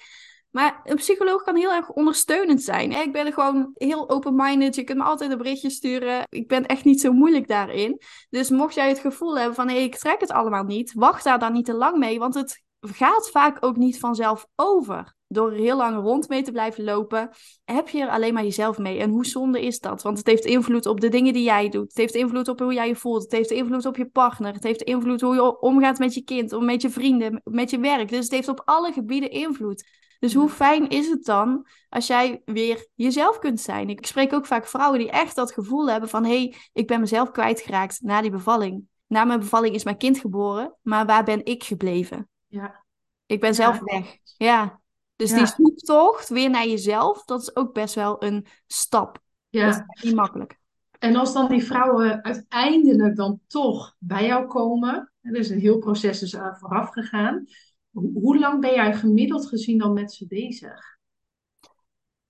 Maar 0.50 0.80
een 0.84 0.96
psycholoog 0.96 1.42
kan 1.42 1.56
heel 1.56 1.72
erg 1.72 1.90
ondersteunend 1.90 2.62
zijn. 2.62 2.92
Ik 2.92 3.12
ben 3.12 3.32
gewoon 3.32 3.70
heel 3.74 4.10
open-minded. 4.10 4.74
Je 4.74 4.84
kunt 4.84 4.98
me 4.98 5.04
altijd 5.04 5.30
een 5.30 5.38
berichtje 5.38 5.70
sturen. 5.70 6.26
Ik 6.28 6.48
ben 6.48 6.66
echt 6.66 6.84
niet 6.84 7.00
zo 7.00 7.12
moeilijk 7.12 7.48
daarin. 7.48 8.00
Dus 8.30 8.50
mocht 8.50 8.74
jij 8.74 8.88
het 8.88 8.98
gevoel 8.98 9.38
hebben 9.38 9.54
van 9.54 9.68
hé, 9.68 9.74
ik 9.74 9.96
trek 9.96 10.20
het 10.20 10.30
allemaal 10.30 10.64
niet, 10.64 10.92
wacht 10.94 11.24
daar 11.24 11.38
dan 11.38 11.52
niet 11.52 11.64
te 11.64 11.74
lang 11.74 11.96
mee. 11.96 12.18
Want 12.18 12.34
het 12.34 12.62
gaat 12.90 13.30
vaak 13.30 13.56
ook 13.60 13.76
niet 13.76 13.98
vanzelf 13.98 14.46
over. 14.56 15.14
Door 15.26 15.50
er 15.50 15.58
heel 15.58 15.76
lang 15.76 16.02
rond 16.02 16.28
mee 16.28 16.42
te 16.42 16.52
blijven 16.52 16.84
lopen, 16.84 17.30
heb 17.64 17.88
je 17.88 18.00
er 18.00 18.08
alleen 18.08 18.34
maar 18.34 18.42
jezelf 18.42 18.78
mee. 18.78 18.98
En 18.98 19.10
hoe 19.10 19.26
zonde 19.26 19.64
is 19.64 19.80
dat? 19.80 20.02
Want 20.02 20.18
het 20.18 20.26
heeft 20.26 20.44
invloed 20.44 20.86
op 20.86 21.00
de 21.00 21.08
dingen 21.08 21.32
die 21.32 21.42
jij 21.42 21.68
doet. 21.68 21.88
Het 21.88 21.96
heeft 21.96 22.14
invloed 22.14 22.48
op 22.48 22.58
hoe 22.58 22.72
jij 22.72 22.88
je 22.88 22.96
voelt. 22.96 23.22
Het 23.22 23.32
heeft 23.32 23.50
invloed 23.50 23.86
op 23.86 23.96
je 23.96 24.06
partner. 24.06 24.52
Het 24.52 24.62
heeft 24.62 24.82
invloed 24.82 25.20
hoe 25.20 25.34
je 25.34 25.60
omgaat 25.60 25.98
met 25.98 26.14
je 26.14 26.22
kind, 26.22 26.60
met 26.60 26.82
je 26.82 26.90
vrienden, 26.90 27.40
met 27.44 27.70
je 27.70 27.78
werk. 27.78 28.08
Dus 28.08 28.24
het 28.24 28.32
heeft 28.32 28.48
op 28.48 28.62
alle 28.64 28.92
gebieden 28.92 29.30
invloed. 29.30 29.84
Dus 30.18 30.34
hoe 30.34 30.48
fijn 30.48 30.88
is 30.88 31.08
het 31.08 31.24
dan 31.24 31.66
als 31.88 32.06
jij 32.06 32.42
weer 32.44 32.86
jezelf 32.94 33.38
kunt 33.38 33.60
zijn? 33.60 33.88
Ik 33.88 34.06
spreek 34.06 34.32
ook 34.32 34.46
vaak 34.46 34.66
vrouwen 34.66 34.98
die 34.98 35.10
echt 35.10 35.36
dat 35.36 35.52
gevoel 35.52 35.90
hebben 35.90 36.08
van... 36.08 36.24
hé, 36.24 36.30
hey, 36.30 36.54
ik 36.72 36.86
ben 36.86 37.00
mezelf 37.00 37.30
kwijtgeraakt 37.30 38.00
na 38.00 38.20
die 38.20 38.30
bevalling. 38.30 38.84
Na 39.06 39.24
mijn 39.24 39.40
bevalling 39.40 39.74
is 39.74 39.84
mijn 39.84 39.96
kind 39.96 40.18
geboren, 40.18 40.76
maar 40.82 41.06
waar 41.06 41.24
ben 41.24 41.44
ik 41.44 41.64
gebleven? 41.64 42.30
Ja. 42.52 42.84
Ik 43.26 43.40
ben 43.40 43.54
zelf 43.54 43.80
weg. 43.80 44.16
Ja. 44.36 44.80
Dus 45.16 45.32
die 45.32 45.46
zoektocht 45.46 46.28
weer 46.28 46.50
naar 46.50 46.66
jezelf, 46.66 47.24
dat 47.24 47.40
is 47.40 47.56
ook 47.56 47.74
best 47.74 47.94
wel 47.94 48.22
een 48.22 48.46
stap. 48.66 49.18
Ja. 49.48 49.66
Dat 49.66 49.84
is 49.94 50.02
niet 50.02 50.14
makkelijk. 50.14 50.58
En 50.98 51.16
als 51.16 51.32
dan 51.32 51.48
die 51.48 51.64
vrouwen 51.64 52.24
uiteindelijk 52.24 53.16
dan 53.16 53.40
toch 53.46 53.94
bij 53.98 54.26
jou 54.26 54.46
komen, 54.46 55.12
er 55.20 55.36
is 55.36 55.50
een 55.50 55.58
heel 55.58 55.78
proces 55.78 56.18
dus 56.18 56.36
vooraf 56.58 56.90
gegaan. 56.90 57.44
Hoe 57.90 58.38
lang 58.38 58.60
ben 58.60 58.74
jij 58.74 58.94
gemiddeld 58.94 59.46
gezien 59.46 59.78
dan 59.78 59.92
met 59.92 60.12
ze 60.12 60.26
bezig? 60.26 60.98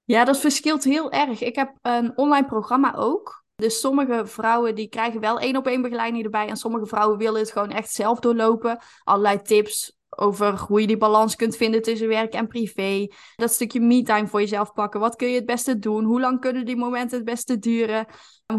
Ja, 0.05 0.25
dat 0.25 0.39
verschilt 0.39 0.85
heel 0.85 1.11
erg. 1.13 1.41
Ik 1.41 1.57
heb 1.57 1.79
een 1.83 2.17
online 2.17 2.47
programma 2.47 2.95
ook. 2.95 3.45
Dus 3.55 3.81
sommige 3.81 4.27
vrouwen 4.27 4.75
die 4.75 4.89
krijgen 4.89 5.21
wel 5.21 5.39
één 5.39 5.57
op 5.57 5.67
één 5.67 5.83
begeleiding 5.83 6.25
erbij. 6.25 6.49
En 6.49 6.57
sommige 6.57 6.87
vrouwen 6.87 7.19
willen 7.19 7.41
het 7.41 7.53
gewoon 7.53 7.71
echt 7.71 7.91
zelf 7.91 8.21
doorlopen. 8.21 8.79
Allerlei 9.03 9.43
tips 9.43 10.01
over 10.17 10.59
hoe 10.59 10.81
je 10.81 10.87
die 10.87 10.97
balans 10.97 11.37
kunt 11.37 11.57
vinden 11.57 11.83
tussen 11.83 12.09
werk 12.09 12.33
en 12.33 12.47
privé. 12.47 13.09
Dat 13.37 13.53
stukje 13.53 13.81
me-time 13.81 14.27
voor 14.27 14.41
jezelf 14.41 14.73
pakken. 14.73 15.01
Wat 15.01 15.17
kun 15.17 15.29
je 15.29 15.35
het 15.35 15.47
beste 15.47 15.79
doen? 15.79 16.05
Hoe 16.05 16.21
lang 16.21 16.41
kunnen 16.41 16.65
die 16.65 16.77
momenten 16.77 17.17
het 17.17 17.27
beste 17.27 17.59
duren? 17.59 18.07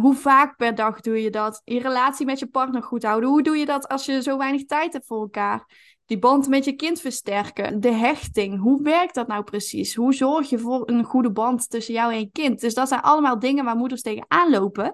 Hoe 0.02 0.16
vaak 0.16 0.58
per 0.58 0.76
dag 0.76 1.00
doe 1.00 1.22
je 1.22 1.30
dat? 1.30 1.62
Je 1.64 1.80
relatie 1.80 2.26
met 2.26 2.40
je 2.40 2.48
partner 2.48 2.84
goed 2.84 3.04
houden. 3.04 3.30
Hoe 3.30 3.44
doe 3.44 3.58
je 3.58 3.66
dat 3.66 3.88
als 3.88 4.06
je 4.06 4.22
zo 4.22 4.38
weinig 4.38 4.66
tijd 4.66 4.94
hebt 4.94 5.06
voor 5.06 5.22
elkaar? 5.22 5.92
Die 6.06 6.20
band 6.20 6.48
met 6.48 6.66
je 6.66 6.74
kind 6.74 7.02
versterken. 7.02 7.80
De 7.80 7.92
hechting. 7.92 8.60
Hoe 8.60 8.82
werkt 8.82 9.16
dat 9.16 9.28
nou 9.28 9.44
precies? 9.44 9.96
Hoe 9.96 10.14
zorg 10.14 10.50
je 10.50 10.60
voor 10.60 10.90
een 10.90 11.04
goede 11.04 11.32
band 11.32 11.70
tussen 11.70 11.94
jou 11.94 12.14
en 12.14 12.20
je 12.20 12.30
kind? 12.32 12.60
Dus 12.62 12.74
dat 12.74 12.88
zijn 12.88 13.02
allemaal 13.02 13.40
dingen 13.40 13.66
waar 13.66 13.76
moeders 13.76 14.02
tegenaan 14.02 14.50
lopen. 14.50 14.94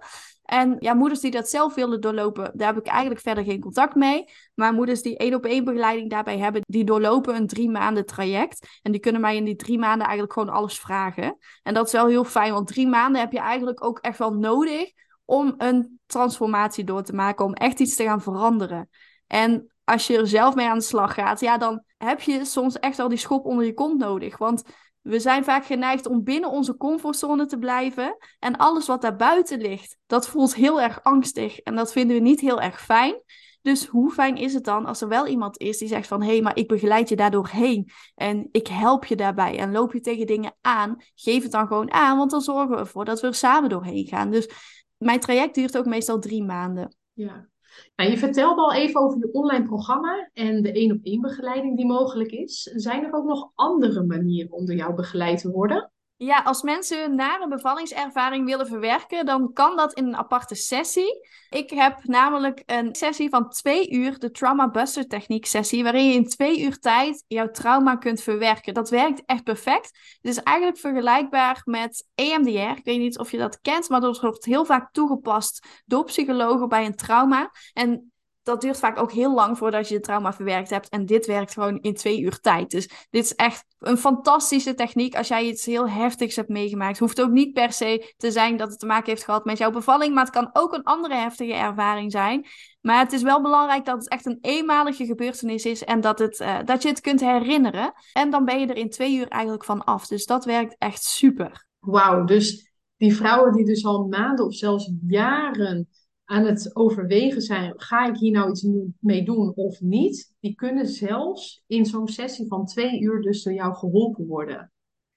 En 0.49 0.75
ja, 0.79 0.93
moeders 0.93 1.19
die 1.19 1.31
dat 1.31 1.49
zelf 1.49 1.75
willen 1.75 2.01
doorlopen, 2.01 2.51
daar 2.53 2.73
heb 2.73 2.77
ik 2.77 2.87
eigenlijk 2.87 3.21
verder 3.21 3.43
geen 3.43 3.59
contact 3.59 3.95
mee. 3.95 4.25
Maar 4.53 4.73
moeders 4.73 5.01
die 5.01 5.17
één 5.17 5.33
op 5.33 5.45
één 5.45 5.63
begeleiding 5.63 6.09
daarbij 6.09 6.37
hebben, 6.37 6.61
die 6.67 6.83
doorlopen 6.83 7.35
een 7.35 7.47
drie 7.47 7.69
maanden 7.69 8.05
traject. 8.05 8.79
En 8.81 8.91
die 8.91 9.01
kunnen 9.01 9.21
mij 9.21 9.35
in 9.35 9.43
die 9.43 9.55
drie 9.55 9.79
maanden 9.79 10.07
eigenlijk 10.07 10.33
gewoon 10.33 10.49
alles 10.49 10.79
vragen. 10.79 11.37
En 11.63 11.73
dat 11.73 11.85
is 11.85 11.91
wel 11.91 12.07
heel 12.07 12.23
fijn, 12.23 12.53
want 12.53 12.67
drie 12.67 12.87
maanden 12.87 13.21
heb 13.21 13.31
je 13.31 13.39
eigenlijk 13.39 13.83
ook 13.83 13.99
echt 13.99 14.17
wel 14.17 14.33
nodig 14.33 14.91
om 15.25 15.53
een 15.57 15.99
transformatie 16.05 16.83
door 16.83 17.03
te 17.03 17.13
maken, 17.13 17.45
om 17.45 17.53
echt 17.53 17.79
iets 17.79 17.95
te 17.95 18.03
gaan 18.03 18.21
veranderen. 18.21 18.89
En 19.27 19.73
als 19.83 20.07
je 20.07 20.17
er 20.17 20.27
zelf 20.27 20.55
mee 20.55 20.67
aan 20.67 20.77
de 20.77 20.83
slag 20.83 21.13
gaat, 21.13 21.39
ja, 21.39 21.57
dan 21.57 21.83
heb 21.97 22.21
je 22.21 22.45
soms 22.45 22.79
echt 22.79 22.97
wel 22.97 23.09
die 23.09 23.17
schop 23.17 23.45
onder 23.45 23.65
je 23.65 23.73
kont 23.73 23.99
nodig. 23.99 24.37
Want 24.37 24.63
we 25.09 25.19
zijn 25.19 25.43
vaak 25.43 25.65
geneigd 25.65 26.05
om 26.05 26.23
binnen 26.23 26.49
onze 26.49 26.77
comfortzone 26.77 27.45
te 27.45 27.57
blijven. 27.57 28.17
En 28.39 28.57
alles 28.57 28.87
wat 28.87 29.01
daarbuiten 29.01 29.61
ligt, 29.61 29.97
dat 30.07 30.27
voelt 30.27 30.55
heel 30.55 30.81
erg 30.81 31.03
angstig. 31.03 31.59
En 31.59 31.75
dat 31.75 31.91
vinden 31.91 32.15
we 32.15 32.21
niet 32.21 32.39
heel 32.39 32.61
erg 32.61 32.81
fijn. 32.81 33.21
Dus 33.61 33.85
hoe 33.85 34.11
fijn 34.11 34.35
is 34.35 34.53
het 34.53 34.63
dan 34.63 34.85
als 34.85 35.01
er 35.01 35.07
wel 35.07 35.27
iemand 35.27 35.59
is 35.59 35.77
die 35.77 35.87
zegt 35.87 36.07
van... 36.07 36.21
hé, 36.21 36.31
hey, 36.31 36.41
maar 36.41 36.57
ik 36.57 36.67
begeleid 36.67 37.09
je 37.09 37.15
daardoor 37.15 37.47
heen. 37.47 37.89
En 38.15 38.49
ik 38.51 38.67
help 38.67 39.05
je 39.05 39.15
daarbij. 39.15 39.57
En 39.57 39.71
loop 39.71 39.93
je 39.93 39.99
tegen 39.99 40.27
dingen 40.27 40.55
aan, 40.61 40.95
geef 41.15 41.43
het 41.43 41.51
dan 41.51 41.67
gewoon 41.67 41.91
aan. 41.91 42.17
Want 42.17 42.31
dan 42.31 42.41
zorgen 42.41 42.69
we 42.69 42.77
ervoor 42.77 43.05
dat 43.05 43.21
we 43.21 43.27
er 43.27 43.33
samen 43.33 43.69
doorheen 43.69 44.07
gaan. 44.07 44.31
Dus 44.31 44.49
mijn 44.97 45.19
traject 45.19 45.55
duurt 45.55 45.77
ook 45.77 45.85
meestal 45.85 46.19
drie 46.19 46.43
maanden. 46.43 46.95
Ja, 47.13 47.47
nou, 47.95 48.09
je 48.09 48.17
vertelde 48.17 48.61
al 48.61 48.73
even 48.73 49.01
over 49.01 49.19
je 49.19 49.31
online 49.31 49.65
programma 49.65 50.29
en 50.33 50.61
de 50.61 50.71
één 50.71 50.91
op 50.91 50.99
één 51.03 51.21
begeleiding 51.21 51.77
die 51.77 51.85
mogelijk 51.85 52.31
is. 52.31 52.61
Zijn 52.61 53.03
er 53.03 53.13
ook 53.13 53.25
nog 53.25 53.51
andere 53.55 54.03
manieren 54.03 54.51
om 54.51 54.65
door 54.65 54.75
jou 54.75 54.95
begeleid 54.95 55.41
te 55.41 55.51
worden? 55.51 55.91
Ja, 56.21 56.41
als 56.41 56.61
mensen 56.61 57.15
naar 57.15 57.41
een 57.41 57.49
bevallingservaring 57.49 58.45
willen 58.45 58.67
verwerken, 58.67 59.25
dan 59.25 59.53
kan 59.53 59.75
dat 59.75 59.93
in 59.93 60.05
een 60.05 60.15
aparte 60.15 60.55
sessie. 60.55 61.27
Ik 61.49 61.69
heb 61.69 62.03
namelijk 62.03 62.63
een 62.65 62.95
sessie 62.95 63.29
van 63.29 63.49
twee 63.49 63.91
uur, 63.91 64.19
de 64.19 64.31
Trauma 64.31 64.69
Buster 64.69 65.07
Techniek 65.07 65.45
sessie, 65.45 65.83
waarin 65.83 66.07
je 66.07 66.13
in 66.13 66.27
twee 66.27 66.61
uur 66.61 66.79
tijd 66.79 67.23
jouw 67.27 67.51
trauma 67.51 67.95
kunt 67.95 68.21
verwerken. 68.21 68.73
Dat 68.73 68.89
werkt 68.89 69.23
echt 69.25 69.43
perfect. 69.43 70.17
Het 70.21 70.31
is 70.31 70.43
eigenlijk 70.43 70.77
vergelijkbaar 70.77 71.61
met 71.65 72.07
EMDR. 72.15 72.77
Ik 72.77 72.83
weet 72.83 72.99
niet 72.99 73.17
of 73.17 73.31
je 73.31 73.37
dat 73.37 73.61
kent, 73.61 73.89
maar 73.89 74.01
dat 74.01 74.19
wordt 74.19 74.45
heel 74.45 74.65
vaak 74.65 74.91
toegepast 74.91 75.67
door 75.85 76.03
psychologen 76.03 76.69
bij 76.69 76.85
een 76.85 76.95
trauma. 76.95 77.51
En 77.73 78.11
dat 78.49 78.61
duurt 78.61 78.79
vaak 78.79 78.99
ook 78.99 79.11
heel 79.11 79.33
lang 79.33 79.57
voordat 79.57 79.87
je 79.87 79.93
het 79.93 80.03
trauma 80.03 80.33
verwerkt 80.33 80.69
hebt. 80.69 80.89
En 80.89 81.05
dit 81.05 81.25
werkt 81.25 81.53
gewoon 81.53 81.79
in 81.81 81.93
twee 81.93 82.21
uur 82.21 82.39
tijd. 82.39 82.71
Dus 82.71 82.89
dit 83.09 83.23
is 83.23 83.35
echt 83.35 83.65
een 83.79 83.97
fantastische 83.97 84.73
techniek 84.73 85.15
als 85.15 85.27
jij 85.27 85.45
iets 85.45 85.65
heel 85.65 85.89
heftigs 85.89 86.35
hebt 86.35 86.49
meegemaakt. 86.49 86.99
Hoeft 86.99 87.21
ook 87.21 87.31
niet 87.31 87.53
per 87.53 87.73
se 87.73 88.13
te 88.17 88.31
zijn 88.31 88.57
dat 88.57 88.69
het 88.69 88.79
te 88.79 88.85
maken 88.85 89.09
heeft 89.09 89.23
gehad 89.23 89.45
met 89.45 89.57
jouw 89.57 89.71
bevalling. 89.71 90.13
Maar 90.13 90.23
het 90.23 90.33
kan 90.33 90.49
ook 90.53 90.73
een 90.73 90.83
andere 90.83 91.15
heftige 91.15 91.53
ervaring 91.53 92.11
zijn. 92.11 92.45
Maar 92.81 92.99
het 92.99 93.13
is 93.13 93.21
wel 93.21 93.41
belangrijk 93.41 93.85
dat 93.85 93.97
het 93.97 94.09
echt 94.09 94.25
een 94.25 94.37
eenmalige 94.41 95.05
gebeurtenis 95.05 95.65
is. 95.65 95.83
En 95.83 96.01
dat, 96.01 96.19
het, 96.19 96.39
uh, 96.39 96.57
dat 96.65 96.81
je 96.81 96.89
het 96.89 97.01
kunt 97.01 97.19
herinneren. 97.19 97.93
En 98.13 98.29
dan 98.29 98.45
ben 98.45 98.59
je 98.59 98.67
er 98.67 98.77
in 98.77 98.89
twee 98.89 99.15
uur 99.15 99.27
eigenlijk 99.27 99.65
van 99.65 99.83
af. 99.83 100.07
Dus 100.07 100.25
dat 100.25 100.45
werkt 100.45 100.75
echt 100.77 101.03
super. 101.03 101.67
Wauw, 101.79 102.23
dus 102.23 102.71
die 102.97 103.15
vrouwen 103.15 103.53
die 103.53 103.65
dus 103.65 103.85
al 103.85 104.07
maanden 104.07 104.45
of 104.45 104.53
zelfs 104.53 104.91
jaren 105.07 105.89
aan 106.29 106.45
het 106.45 106.75
overwegen 106.75 107.41
zijn, 107.41 107.73
ga 107.75 108.07
ik 108.07 108.17
hier 108.17 108.31
nou 108.31 108.49
iets 108.49 108.67
mee 108.99 109.23
doen 109.23 109.55
of 109.55 109.81
niet, 109.81 110.33
die 110.39 110.55
kunnen 110.55 110.87
zelfs 110.87 111.63
in 111.67 111.85
zo'n 111.85 112.07
sessie 112.07 112.47
van 112.47 112.65
twee 112.65 112.99
uur 113.01 113.21
dus 113.21 113.43
door 113.43 113.53
jou 113.53 113.75
geholpen 113.75 114.27
worden. 114.27 114.71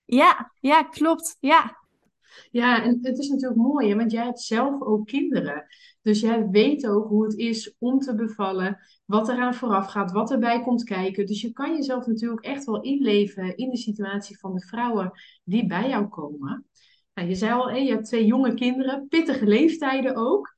Ja, 0.04 0.52
ja, 0.60 0.82
klopt. 0.82 1.36
Ja. 1.40 1.80
Ja, 2.50 2.82
en 2.82 2.98
het 3.02 3.18
is 3.18 3.28
natuurlijk 3.28 3.60
mooi, 3.60 3.88
hè, 3.88 3.96
want 3.96 4.10
jij 4.10 4.24
hebt 4.24 4.40
zelf 4.40 4.82
ook 4.82 5.06
kinderen. 5.06 5.66
Dus 6.02 6.20
jij 6.20 6.48
weet 6.48 6.86
ook 6.86 7.08
hoe 7.08 7.24
het 7.24 7.36
is 7.36 7.74
om 7.78 7.98
te 7.98 8.14
bevallen, 8.14 8.78
wat 9.04 9.28
eraan 9.28 9.54
vooraf 9.54 9.86
gaat, 9.86 10.12
wat 10.12 10.30
erbij 10.30 10.60
komt 10.60 10.84
kijken. 10.84 11.26
Dus 11.26 11.40
je 11.40 11.52
kan 11.52 11.74
jezelf 11.74 12.06
natuurlijk 12.06 12.44
echt 12.44 12.64
wel 12.64 12.80
inleven 12.80 13.56
in 13.56 13.70
de 13.70 13.76
situatie 13.76 14.38
van 14.38 14.54
de 14.54 14.60
vrouwen 14.60 15.12
die 15.44 15.66
bij 15.66 15.88
jou 15.88 16.08
komen. 16.08 16.66
Nou, 17.14 17.28
je 17.28 17.34
zei 17.34 17.52
al, 17.52 17.70
hè, 17.70 17.76
je 17.76 17.90
hebt 17.90 18.04
twee 18.06 18.26
jonge 18.26 18.54
kinderen, 18.54 19.08
pittige 19.08 19.46
leeftijden 19.46 20.16
ook. 20.16 20.51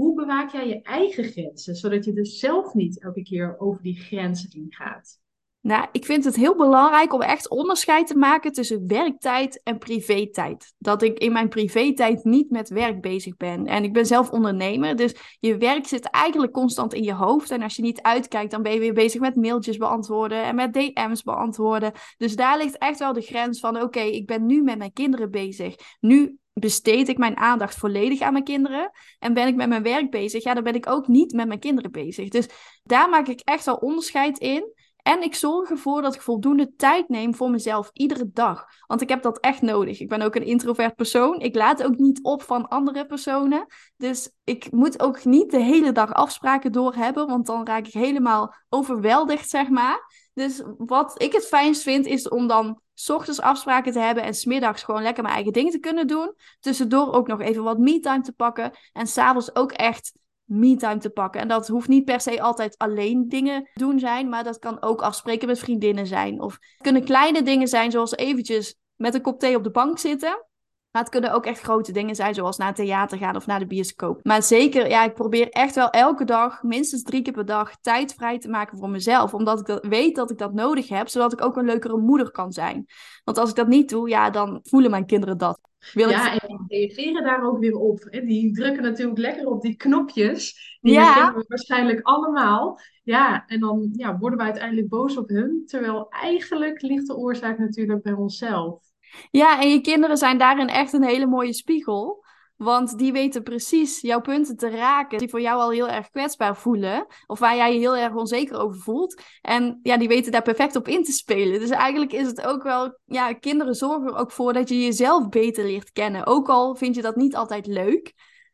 Hoe 0.00 0.14
bewaak 0.14 0.52
jij 0.52 0.68
je 0.68 0.82
eigen 0.82 1.24
grenzen, 1.24 1.74
zodat 1.74 2.04
je 2.04 2.12
dus 2.12 2.38
zelf 2.38 2.74
niet 2.74 3.02
elke 3.02 3.22
keer 3.22 3.58
over 3.58 3.82
die 3.82 4.00
grenzen 4.00 4.50
heen 4.52 4.66
gaat? 4.68 5.20
Nou, 5.60 5.86
ik 5.92 6.04
vind 6.04 6.24
het 6.24 6.36
heel 6.36 6.56
belangrijk 6.56 7.12
om 7.12 7.22
echt 7.22 7.48
onderscheid 7.48 8.06
te 8.06 8.16
maken 8.16 8.52
tussen 8.52 8.86
werktijd 8.86 9.60
en 9.62 9.78
privé-tijd. 9.78 10.74
Dat 10.78 11.02
ik 11.02 11.18
in 11.18 11.32
mijn 11.32 11.48
privé-tijd 11.48 12.24
niet 12.24 12.50
met 12.50 12.68
werk 12.68 13.00
bezig 13.00 13.36
ben. 13.36 13.66
En 13.66 13.84
ik 13.84 13.92
ben 13.92 14.06
zelf 14.06 14.30
ondernemer, 14.30 14.96
dus 14.96 15.14
je 15.40 15.56
werk 15.56 15.86
zit 15.86 16.10
eigenlijk 16.10 16.52
constant 16.52 16.94
in 16.94 17.02
je 17.02 17.14
hoofd. 17.14 17.50
En 17.50 17.62
als 17.62 17.76
je 17.76 17.82
niet 17.82 18.02
uitkijkt, 18.02 18.50
dan 18.50 18.62
ben 18.62 18.72
je 18.72 18.80
weer 18.80 18.94
bezig 18.94 19.20
met 19.20 19.36
mailtjes 19.36 19.76
beantwoorden 19.76 20.42
en 20.42 20.54
met 20.54 20.72
DM's 20.72 21.22
beantwoorden. 21.22 21.92
Dus 22.16 22.36
daar 22.36 22.58
ligt 22.58 22.78
echt 22.78 22.98
wel 22.98 23.12
de 23.12 23.20
grens 23.20 23.60
van: 23.60 23.82
oké, 23.82 24.00
ik 24.00 24.26
ben 24.26 24.46
nu 24.46 24.62
met 24.62 24.78
mijn 24.78 24.92
kinderen 24.92 25.30
bezig. 25.30 25.74
Nu 26.00 26.38
besteed 26.60 27.08
ik 27.08 27.18
mijn 27.18 27.36
aandacht 27.36 27.74
volledig 27.74 28.20
aan 28.20 28.32
mijn 28.32 28.44
kinderen. 28.44 28.90
En 29.18 29.34
ben 29.34 29.46
ik 29.46 29.54
met 29.54 29.68
mijn 29.68 29.82
werk 29.82 30.10
bezig, 30.10 30.42
ja, 30.42 30.54
dan 30.54 30.64
ben 30.64 30.74
ik 30.74 30.90
ook 30.90 31.08
niet 31.08 31.32
met 31.32 31.46
mijn 31.46 31.58
kinderen 31.60 31.90
bezig. 31.90 32.28
Dus 32.28 32.48
daar 32.82 33.08
maak 33.08 33.28
ik 33.28 33.40
echt 33.44 33.66
al 33.66 33.76
onderscheid 33.76 34.38
in. 34.38 34.72
En 35.02 35.22
ik 35.22 35.34
zorg 35.34 35.70
ervoor 35.70 36.02
dat 36.02 36.14
ik 36.14 36.20
voldoende 36.20 36.74
tijd 36.76 37.08
neem 37.08 37.34
voor 37.34 37.50
mezelf 37.50 37.90
iedere 37.92 38.30
dag. 38.32 38.66
Want 38.86 39.00
ik 39.00 39.08
heb 39.08 39.22
dat 39.22 39.40
echt 39.40 39.62
nodig. 39.62 40.00
Ik 40.00 40.08
ben 40.08 40.22
ook 40.22 40.34
een 40.34 40.44
introvert 40.44 40.94
persoon. 40.94 41.40
Ik 41.40 41.54
laat 41.54 41.82
ook 41.82 41.96
niet 41.96 42.22
op 42.22 42.42
van 42.42 42.68
andere 42.68 43.06
personen. 43.06 43.66
Dus 43.96 44.30
ik 44.44 44.72
moet 44.72 45.02
ook 45.02 45.24
niet 45.24 45.50
de 45.50 45.62
hele 45.62 45.92
dag 45.92 46.12
afspraken 46.12 46.72
doorhebben. 46.72 47.26
Want 47.26 47.46
dan 47.46 47.66
raak 47.66 47.86
ik 47.86 47.92
helemaal 47.92 48.54
overweldigd, 48.68 49.48
zeg 49.48 49.68
maar. 49.68 50.19
Dus 50.40 50.62
wat 50.78 51.22
ik 51.22 51.32
het 51.32 51.46
fijnst 51.46 51.82
vind, 51.82 52.06
is 52.06 52.28
om 52.28 52.46
dan 52.46 52.80
ochtends 53.06 53.40
afspraken 53.40 53.92
te 53.92 53.98
hebben 53.98 54.24
en 54.24 54.34
smiddags 54.34 54.82
gewoon 54.82 55.02
lekker 55.02 55.22
mijn 55.22 55.34
eigen 55.34 55.52
dingen 55.52 55.72
te 55.72 55.78
kunnen 55.78 56.06
doen. 56.06 56.34
Tussendoor 56.60 57.12
ook 57.12 57.26
nog 57.26 57.40
even 57.40 57.62
wat 57.62 57.78
me-time 57.78 58.22
te 58.22 58.32
pakken. 58.32 58.70
En 58.92 59.06
s'avonds 59.06 59.54
ook 59.54 59.72
echt 59.72 60.12
me-time 60.44 60.98
te 60.98 61.10
pakken. 61.10 61.40
En 61.40 61.48
dat 61.48 61.68
hoeft 61.68 61.88
niet 61.88 62.04
per 62.04 62.20
se 62.20 62.42
altijd 62.42 62.78
alleen 62.78 63.28
dingen 63.28 63.70
doen 63.74 63.98
zijn, 63.98 64.28
maar 64.28 64.44
dat 64.44 64.58
kan 64.58 64.82
ook 64.82 65.02
afspreken 65.02 65.48
met 65.48 65.58
vriendinnen 65.58 66.06
zijn. 66.06 66.40
Of 66.40 66.52
het 66.52 66.82
kunnen 66.82 67.04
kleine 67.04 67.42
dingen 67.42 67.68
zijn, 67.68 67.90
zoals 67.90 68.16
eventjes 68.16 68.76
met 68.96 69.14
een 69.14 69.22
kop 69.22 69.40
thee 69.40 69.56
op 69.56 69.64
de 69.64 69.70
bank 69.70 69.98
zitten. 69.98 70.46
Maar 70.90 71.02
het 71.02 71.10
kunnen 71.10 71.32
ook 71.32 71.46
echt 71.46 71.60
grote 71.60 71.92
dingen 71.92 72.14
zijn, 72.14 72.34
zoals 72.34 72.56
naar 72.56 72.66
het 72.66 72.76
theater 72.76 73.18
gaan 73.18 73.36
of 73.36 73.46
naar 73.46 73.58
de 73.58 73.66
bioscoop. 73.66 74.20
Maar 74.22 74.42
zeker, 74.42 74.88
ja, 74.88 75.04
ik 75.04 75.14
probeer 75.14 75.48
echt 75.48 75.74
wel 75.74 75.90
elke 75.90 76.24
dag, 76.24 76.62
minstens 76.62 77.02
drie 77.02 77.22
keer 77.22 77.32
per 77.32 77.46
dag, 77.46 77.80
tijd 77.80 78.14
vrij 78.14 78.38
te 78.38 78.48
maken 78.48 78.78
voor 78.78 78.90
mezelf. 78.90 79.34
Omdat 79.34 79.60
ik 79.60 79.66
dat, 79.66 79.86
weet 79.86 80.16
dat 80.16 80.30
ik 80.30 80.38
dat 80.38 80.54
nodig 80.54 80.88
heb, 80.88 81.08
zodat 81.08 81.32
ik 81.32 81.44
ook 81.44 81.56
een 81.56 81.64
leukere 81.64 81.96
moeder 81.96 82.30
kan 82.30 82.52
zijn. 82.52 82.86
Want 83.24 83.38
als 83.38 83.50
ik 83.50 83.56
dat 83.56 83.68
niet 83.68 83.88
doe, 83.88 84.08
ja, 84.08 84.30
dan 84.30 84.60
voelen 84.62 84.90
mijn 84.90 85.06
kinderen 85.06 85.38
dat. 85.38 85.60
Wil 85.92 86.08
ja, 86.08 86.38
en 86.38 86.64
die 86.66 86.78
reageren 86.78 87.24
daar 87.24 87.44
ook 87.44 87.58
weer 87.58 87.76
op. 87.76 88.08
Die 88.10 88.52
drukken 88.52 88.82
natuurlijk 88.82 89.18
lekker 89.18 89.46
op 89.46 89.62
die 89.62 89.76
knopjes. 89.76 90.78
Die 90.80 90.92
ja. 90.92 91.34
we 91.34 91.44
waarschijnlijk 91.48 92.00
allemaal. 92.02 92.78
Ja, 93.02 93.44
en 93.46 93.60
dan 93.60 93.88
ja, 93.92 94.18
worden 94.18 94.38
we 94.38 94.44
uiteindelijk 94.44 94.88
boos 94.88 95.16
op 95.16 95.28
hun. 95.28 95.62
Terwijl 95.66 96.06
eigenlijk 96.08 96.82
ligt 96.82 97.06
de 97.06 97.16
oorzaak 97.16 97.58
natuurlijk 97.58 98.02
bij 98.02 98.12
onszelf. 98.12 98.89
Ja, 99.30 99.60
en 99.60 99.70
je 99.70 99.80
kinderen 99.80 100.16
zijn 100.16 100.38
daarin 100.38 100.68
echt 100.68 100.92
een 100.92 101.04
hele 101.04 101.26
mooie 101.26 101.52
spiegel. 101.52 102.24
Want 102.56 102.98
die 102.98 103.12
weten 103.12 103.42
precies 103.42 104.00
jouw 104.00 104.20
punten 104.20 104.56
te 104.56 104.70
raken, 104.70 105.18
die 105.18 105.28
voor 105.28 105.40
jou 105.40 105.60
al 105.60 105.70
heel 105.70 105.88
erg 105.88 106.10
kwetsbaar 106.10 106.56
voelen. 106.56 107.06
Of 107.26 107.38
waar 107.38 107.56
jij 107.56 107.72
je 107.72 107.78
heel 107.78 107.96
erg 107.96 108.14
onzeker 108.14 108.58
over 108.58 108.80
voelt. 108.80 109.22
En 109.40 109.80
ja, 109.82 109.96
die 109.96 110.08
weten 110.08 110.32
daar 110.32 110.42
perfect 110.42 110.76
op 110.76 110.88
in 110.88 111.04
te 111.04 111.12
spelen. 111.12 111.60
Dus 111.60 111.70
eigenlijk 111.70 112.12
is 112.12 112.26
het 112.26 112.46
ook 112.46 112.62
wel, 112.62 112.98
ja, 113.04 113.32
kinderen 113.32 113.74
zorgen 113.74 114.06
er 114.06 114.16
ook 114.16 114.32
voor 114.32 114.52
dat 114.52 114.68
je 114.68 114.82
jezelf 114.82 115.28
beter 115.28 115.64
leert 115.64 115.92
kennen. 115.92 116.26
Ook 116.26 116.48
al 116.48 116.76
vind 116.76 116.94
je 116.94 117.02
dat 117.02 117.16
niet 117.16 117.36
altijd 117.36 117.66
leuk. 117.66 118.12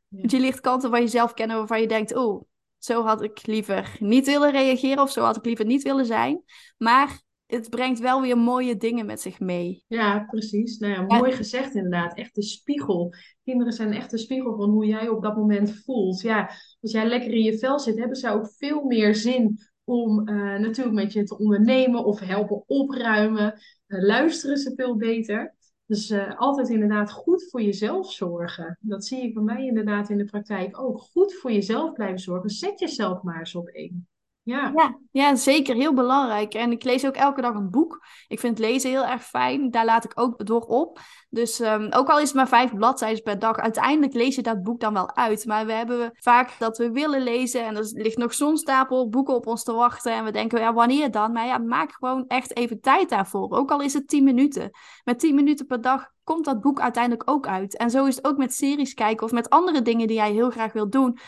Want 0.08 0.30
je 0.30 0.40
leert 0.40 0.60
kanten 0.60 0.90
van 0.90 1.00
jezelf 1.00 1.34
kennen 1.34 1.56
waarvan 1.56 1.80
je 1.80 1.88
denkt, 1.88 2.14
oh, 2.14 2.44
zo 2.78 3.02
had 3.02 3.22
ik 3.22 3.46
liever 3.46 3.96
niet 3.98 4.26
willen 4.26 4.50
reageren 4.50 5.02
of 5.02 5.10
zo 5.10 5.22
had 5.22 5.36
ik 5.36 5.44
liever 5.44 5.64
niet 5.64 5.82
willen 5.82 6.06
zijn. 6.06 6.42
Maar 6.78 7.20
het 7.46 7.70
brengt 7.70 8.00
wel 8.00 8.20
weer 8.22 8.38
mooie 8.38 8.76
dingen 8.76 9.06
met 9.06 9.20
zich 9.20 9.40
mee. 9.40 9.84
Ja, 9.86 10.24
precies. 10.30 10.78
Nou 10.78 10.92
ja, 10.92 11.18
mooi 11.18 11.32
gezegd 11.32 11.74
inderdaad. 11.74 12.16
Echt 12.16 12.34
de 12.34 12.42
spiegel. 12.42 13.14
Kinderen 13.44 13.72
zijn 13.72 13.92
echt 13.92 14.10
de 14.10 14.18
spiegel 14.18 14.56
van 14.56 14.70
hoe 14.70 14.86
jij 14.86 15.08
op 15.08 15.22
dat 15.22 15.36
moment 15.36 15.82
voelt. 15.84 16.20
Ja, 16.20 16.50
als 16.80 16.92
jij 16.92 17.06
lekker 17.06 17.30
in 17.30 17.42
je 17.42 17.58
vel 17.58 17.78
zit, 17.78 17.98
hebben 17.98 18.16
ze 18.16 18.30
ook 18.30 18.52
veel 18.56 18.84
meer 18.84 19.14
zin 19.14 19.58
om 19.84 20.28
uh, 20.28 20.58
natuurlijk 20.58 20.96
met 20.96 21.12
je 21.12 21.22
te 21.22 21.38
ondernemen 21.38 22.04
of 22.04 22.20
helpen 22.20 22.62
opruimen. 22.66 23.60
Uh, 23.86 24.02
luisteren 24.02 24.56
ze 24.56 24.72
veel 24.74 24.96
beter. 24.96 25.54
Dus 25.86 26.10
uh, 26.10 26.38
altijd 26.38 26.68
inderdaad 26.68 27.12
goed 27.12 27.48
voor 27.50 27.62
jezelf 27.62 28.12
zorgen. 28.12 28.78
Dat 28.80 29.04
zie 29.04 29.22
ik 29.22 29.34
bij 29.34 29.42
mij 29.42 29.66
inderdaad 29.66 30.10
in 30.10 30.18
de 30.18 30.24
praktijk 30.24 30.80
ook. 30.80 31.00
Goed 31.00 31.34
voor 31.34 31.52
jezelf 31.52 31.92
blijven 31.92 32.18
zorgen. 32.18 32.50
Zet 32.50 32.80
jezelf 32.80 33.22
maar 33.22 33.38
eens 33.38 33.54
op 33.54 33.68
één. 33.68 34.08
Ja. 34.46 34.98
Ja, 35.10 35.34
zeker. 35.34 35.74
Heel 35.74 35.94
belangrijk. 35.94 36.54
En 36.54 36.72
ik 36.72 36.84
lees 36.84 37.06
ook 37.06 37.14
elke 37.14 37.40
dag 37.40 37.54
een 37.54 37.70
boek. 37.70 38.06
Ik 38.28 38.40
vind 38.40 38.58
lezen 38.58 38.90
heel 38.90 39.04
erg 39.04 39.24
fijn. 39.24 39.70
Daar 39.70 39.84
laat 39.84 40.04
ik 40.04 40.12
ook 40.14 40.46
door 40.46 40.60
op. 40.60 41.00
Dus 41.28 41.60
ehm, 41.60 41.86
ook 41.90 42.08
al 42.08 42.18
is 42.18 42.26
het 42.26 42.34
maar 42.34 42.48
vijf 42.48 42.74
bladzijden 42.74 43.22
per 43.22 43.38
dag, 43.38 43.56
uiteindelijk 43.56 44.14
lees 44.14 44.34
je 44.34 44.42
dat 44.42 44.62
boek 44.62 44.80
dan 44.80 44.92
wel 44.92 45.16
uit. 45.16 45.44
Maar 45.46 45.66
we 45.66 45.72
hebben 45.72 46.10
vaak 46.14 46.58
dat 46.58 46.78
we 46.78 46.90
willen 46.90 47.22
lezen 47.22 47.64
en 47.64 47.76
er 47.76 47.90
ligt 47.92 48.16
nog 48.16 48.34
zo'n 48.34 48.56
stapel 48.56 49.08
boeken 49.08 49.34
op 49.34 49.46
ons 49.46 49.62
te 49.62 49.72
wachten. 49.72 50.12
En 50.12 50.24
we 50.24 50.30
denken, 50.30 50.60
ja, 50.60 50.72
wanneer 50.72 51.10
dan? 51.10 51.32
Maar 51.32 51.46
ja, 51.46 51.58
maak 51.58 51.92
gewoon 51.92 52.24
echt 52.26 52.56
even 52.56 52.80
tijd 52.80 53.08
daarvoor. 53.08 53.50
Ook 53.50 53.70
al 53.70 53.80
is 53.80 53.92
het 53.92 54.08
tien 54.08 54.24
minuten. 54.24 54.70
Met 55.04 55.18
tien 55.18 55.34
minuten 55.34 55.66
per 55.66 55.80
dag 55.80 56.10
komt 56.24 56.44
dat 56.44 56.60
boek 56.60 56.80
uiteindelijk 56.80 57.30
ook 57.30 57.46
uit. 57.46 57.76
En 57.76 57.90
zo 57.90 58.04
is 58.04 58.16
het 58.16 58.26
ook 58.26 58.36
met 58.36 58.54
series 58.54 58.94
kijken 58.94 59.26
of 59.26 59.32
met 59.32 59.50
andere 59.50 59.82
dingen 59.82 60.06
die 60.06 60.16
jij 60.16 60.32
heel 60.32 60.50
graag 60.50 60.72
wilt 60.72 60.92
doen. 60.92 61.18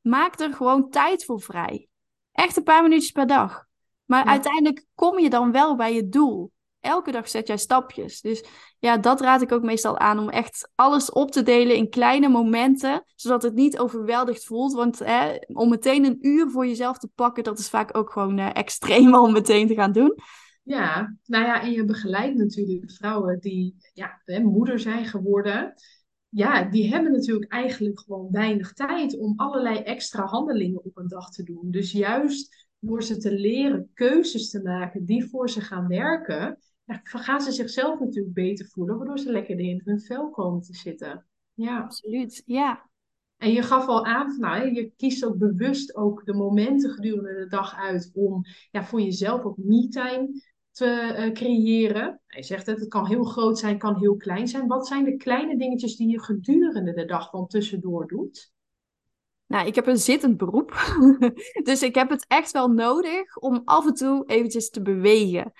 Maak 0.00 0.40
er 0.40 0.52
gewoon 0.52 0.90
tijd 0.90 1.24
voor 1.24 1.40
vrij. 1.40 1.88
Echt 2.34 2.56
een 2.56 2.62
paar 2.62 2.82
minuutjes 2.82 3.10
per 3.10 3.26
dag. 3.26 3.64
Maar 4.04 4.24
Ja. 4.24 4.30
uiteindelijk 4.30 4.84
kom 4.94 5.18
je 5.18 5.30
dan 5.30 5.52
wel 5.52 5.76
bij 5.76 5.94
je 5.94 6.08
doel. 6.08 6.52
Elke 6.80 7.10
dag 7.12 7.28
zet 7.28 7.46
jij 7.46 7.56
stapjes. 7.56 8.20
Dus 8.20 8.44
ja, 8.78 8.96
dat 8.98 9.20
raad 9.20 9.42
ik 9.42 9.52
ook 9.52 9.62
meestal 9.62 9.98
aan 9.98 10.18
om 10.18 10.28
echt 10.28 10.70
alles 10.74 11.10
op 11.10 11.30
te 11.30 11.42
delen 11.42 11.76
in 11.76 11.90
kleine 11.90 12.28
momenten, 12.28 13.04
zodat 13.14 13.42
het 13.42 13.54
niet 13.54 13.78
overweldigd 13.78 14.44
voelt. 14.44 14.72
Want 14.72 14.98
hè, 14.98 15.36
om 15.46 15.68
meteen 15.68 16.04
een 16.04 16.18
uur 16.20 16.50
voor 16.50 16.66
jezelf 16.66 16.98
te 16.98 17.08
pakken, 17.14 17.44
dat 17.44 17.58
is 17.58 17.68
vaak 17.70 17.96
ook 17.96 18.10
gewoon 18.12 18.38
eh, 18.38 18.50
extreem 18.52 19.14
om 19.14 19.32
meteen 19.32 19.66
te 19.66 19.74
gaan 19.74 19.92
doen. 19.92 20.14
Ja, 20.62 21.16
nou 21.24 21.44
ja, 21.44 21.62
en 21.62 21.72
je 21.72 21.84
begeleidt 21.84 22.36
natuurlijk 22.36 22.92
vrouwen 22.92 23.40
die 23.40 23.76
ja, 23.92 24.20
hè, 24.24 24.40
moeder 24.40 24.78
zijn 24.78 25.04
geworden. 25.04 25.74
Ja, 26.34 26.64
die 26.64 26.88
hebben 26.88 27.12
natuurlijk 27.12 27.52
eigenlijk 27.52 28.00
gewoon 28.00 28.30
weinig 28.30 28.72
tijd 28.72 29.18
om 29.18 29.32
allerlei 29.36 29.78
extra 29.78 30.24
handelingen 30.24 30.84
op 30.84 30.96
een 30.96 31.08
dag 31.08 31.30
te 31.30 31.42
doen. 31.42 31.70
Dus 31.70 31.92
juist 31.92 32.68
door 32.78 33.02
ze 33.02 33.16
te 33.16 33.32
leren 33.32 33.90
keuzes 33.92 34.50
te 34.50 34.62
maken 34.62 35.04
die 35.04 35.28
voor 35.28 35.50
ze 35.50 35.60
gaan 35.60 35.88
werken, 35.88 36.58
ja, 36.84 37.00
gaan 37.02 37.40
ze 37.40 37.52
zichzelf 37.52 38.00
natuurlijk 38.00 38.34
beter 38.34 38.66
voelen, 38.66 38.96
waardoor 38.96 39.18
ze 39.18 39.30
lekker 39.30 39.58
in 39.58 39.80
hun 39.84 40.00
vel 40.00 40.30
komen 40.30 40.62
te 40.62 40.74
zitten. 40.74 41.26
Ja. 41.52 41.80
Absoluut, 41.80 42.42
ja. 42.46 42.90
En 43.36 43.52
je 43.52 43.62
gaf 43.62 43.86
al 43.86 44.04
aan, 44.04 44.36
nou, 44.38 44.74
je 44.74 44.92
kiest 44.96 45.24
ook 45.24 45.38
bewust 45.38 45.96
ook 45.96 46.24
de 46.24 46.34
momenten 46.34 46.90
gedurende 46.90 47.34
de 47.34 47.46
dag 47.46 47.76
uit 47.76 48.10
om 48.14 48.42
ja, 48.70 48.84
voor 48.84 49.00
jezelf 49.00 49.42
ook 49.42 49.56
me-time 49.56 50.42
te 50.74 50.86
eh, 50.86 51.32
creëren. 51.32 52.20
Je 52.26 52.42
zegt 52.42 52.66
het, 52.66 52.78
het 52.78 52.88
kan 52.88 53.06
heel 53.06 53.24
groot 53.24 53.58
zijn, 53.58 53.78
kan 53.78 53.98
heel 53.98 54.16
klein 54.16 54.48
zijn. 54.48 54.66
Wat 54.66 54.86
zijn 54.86 55.04
de 55.04 55.16
kleine 55.16 55.56
dingetjes 55.56 55.96
die 55.96 56.08
je 56.08 56.22
gedurende 56.22 56.92
de 56.92 57.04
dag 57.04 57.30
van 57.30 57.46
tussendoor 57.46 58.06
doet? 58.06 58.52
Nou, 59.46 59.66
ik 59.66 59.74
heb 59.74 59.86
een 59.86 59.98
zittend 59.98 60.36
beroep. 60.36 60.96
dus 61.68 61.82
ik 61.82 61.94
heb 61.94 62.10
het 62.10 62.24
echt 62.28 62.52
wel 62.52 62.68
nodig 62.68 63.36
om 63.36 63.62
af 63.64 63.86
en 63.86 63.94
toe 63.94 64.24
eventjes 64.26 64.70
te 64.70 64.82
bewegen. 64.82 65.52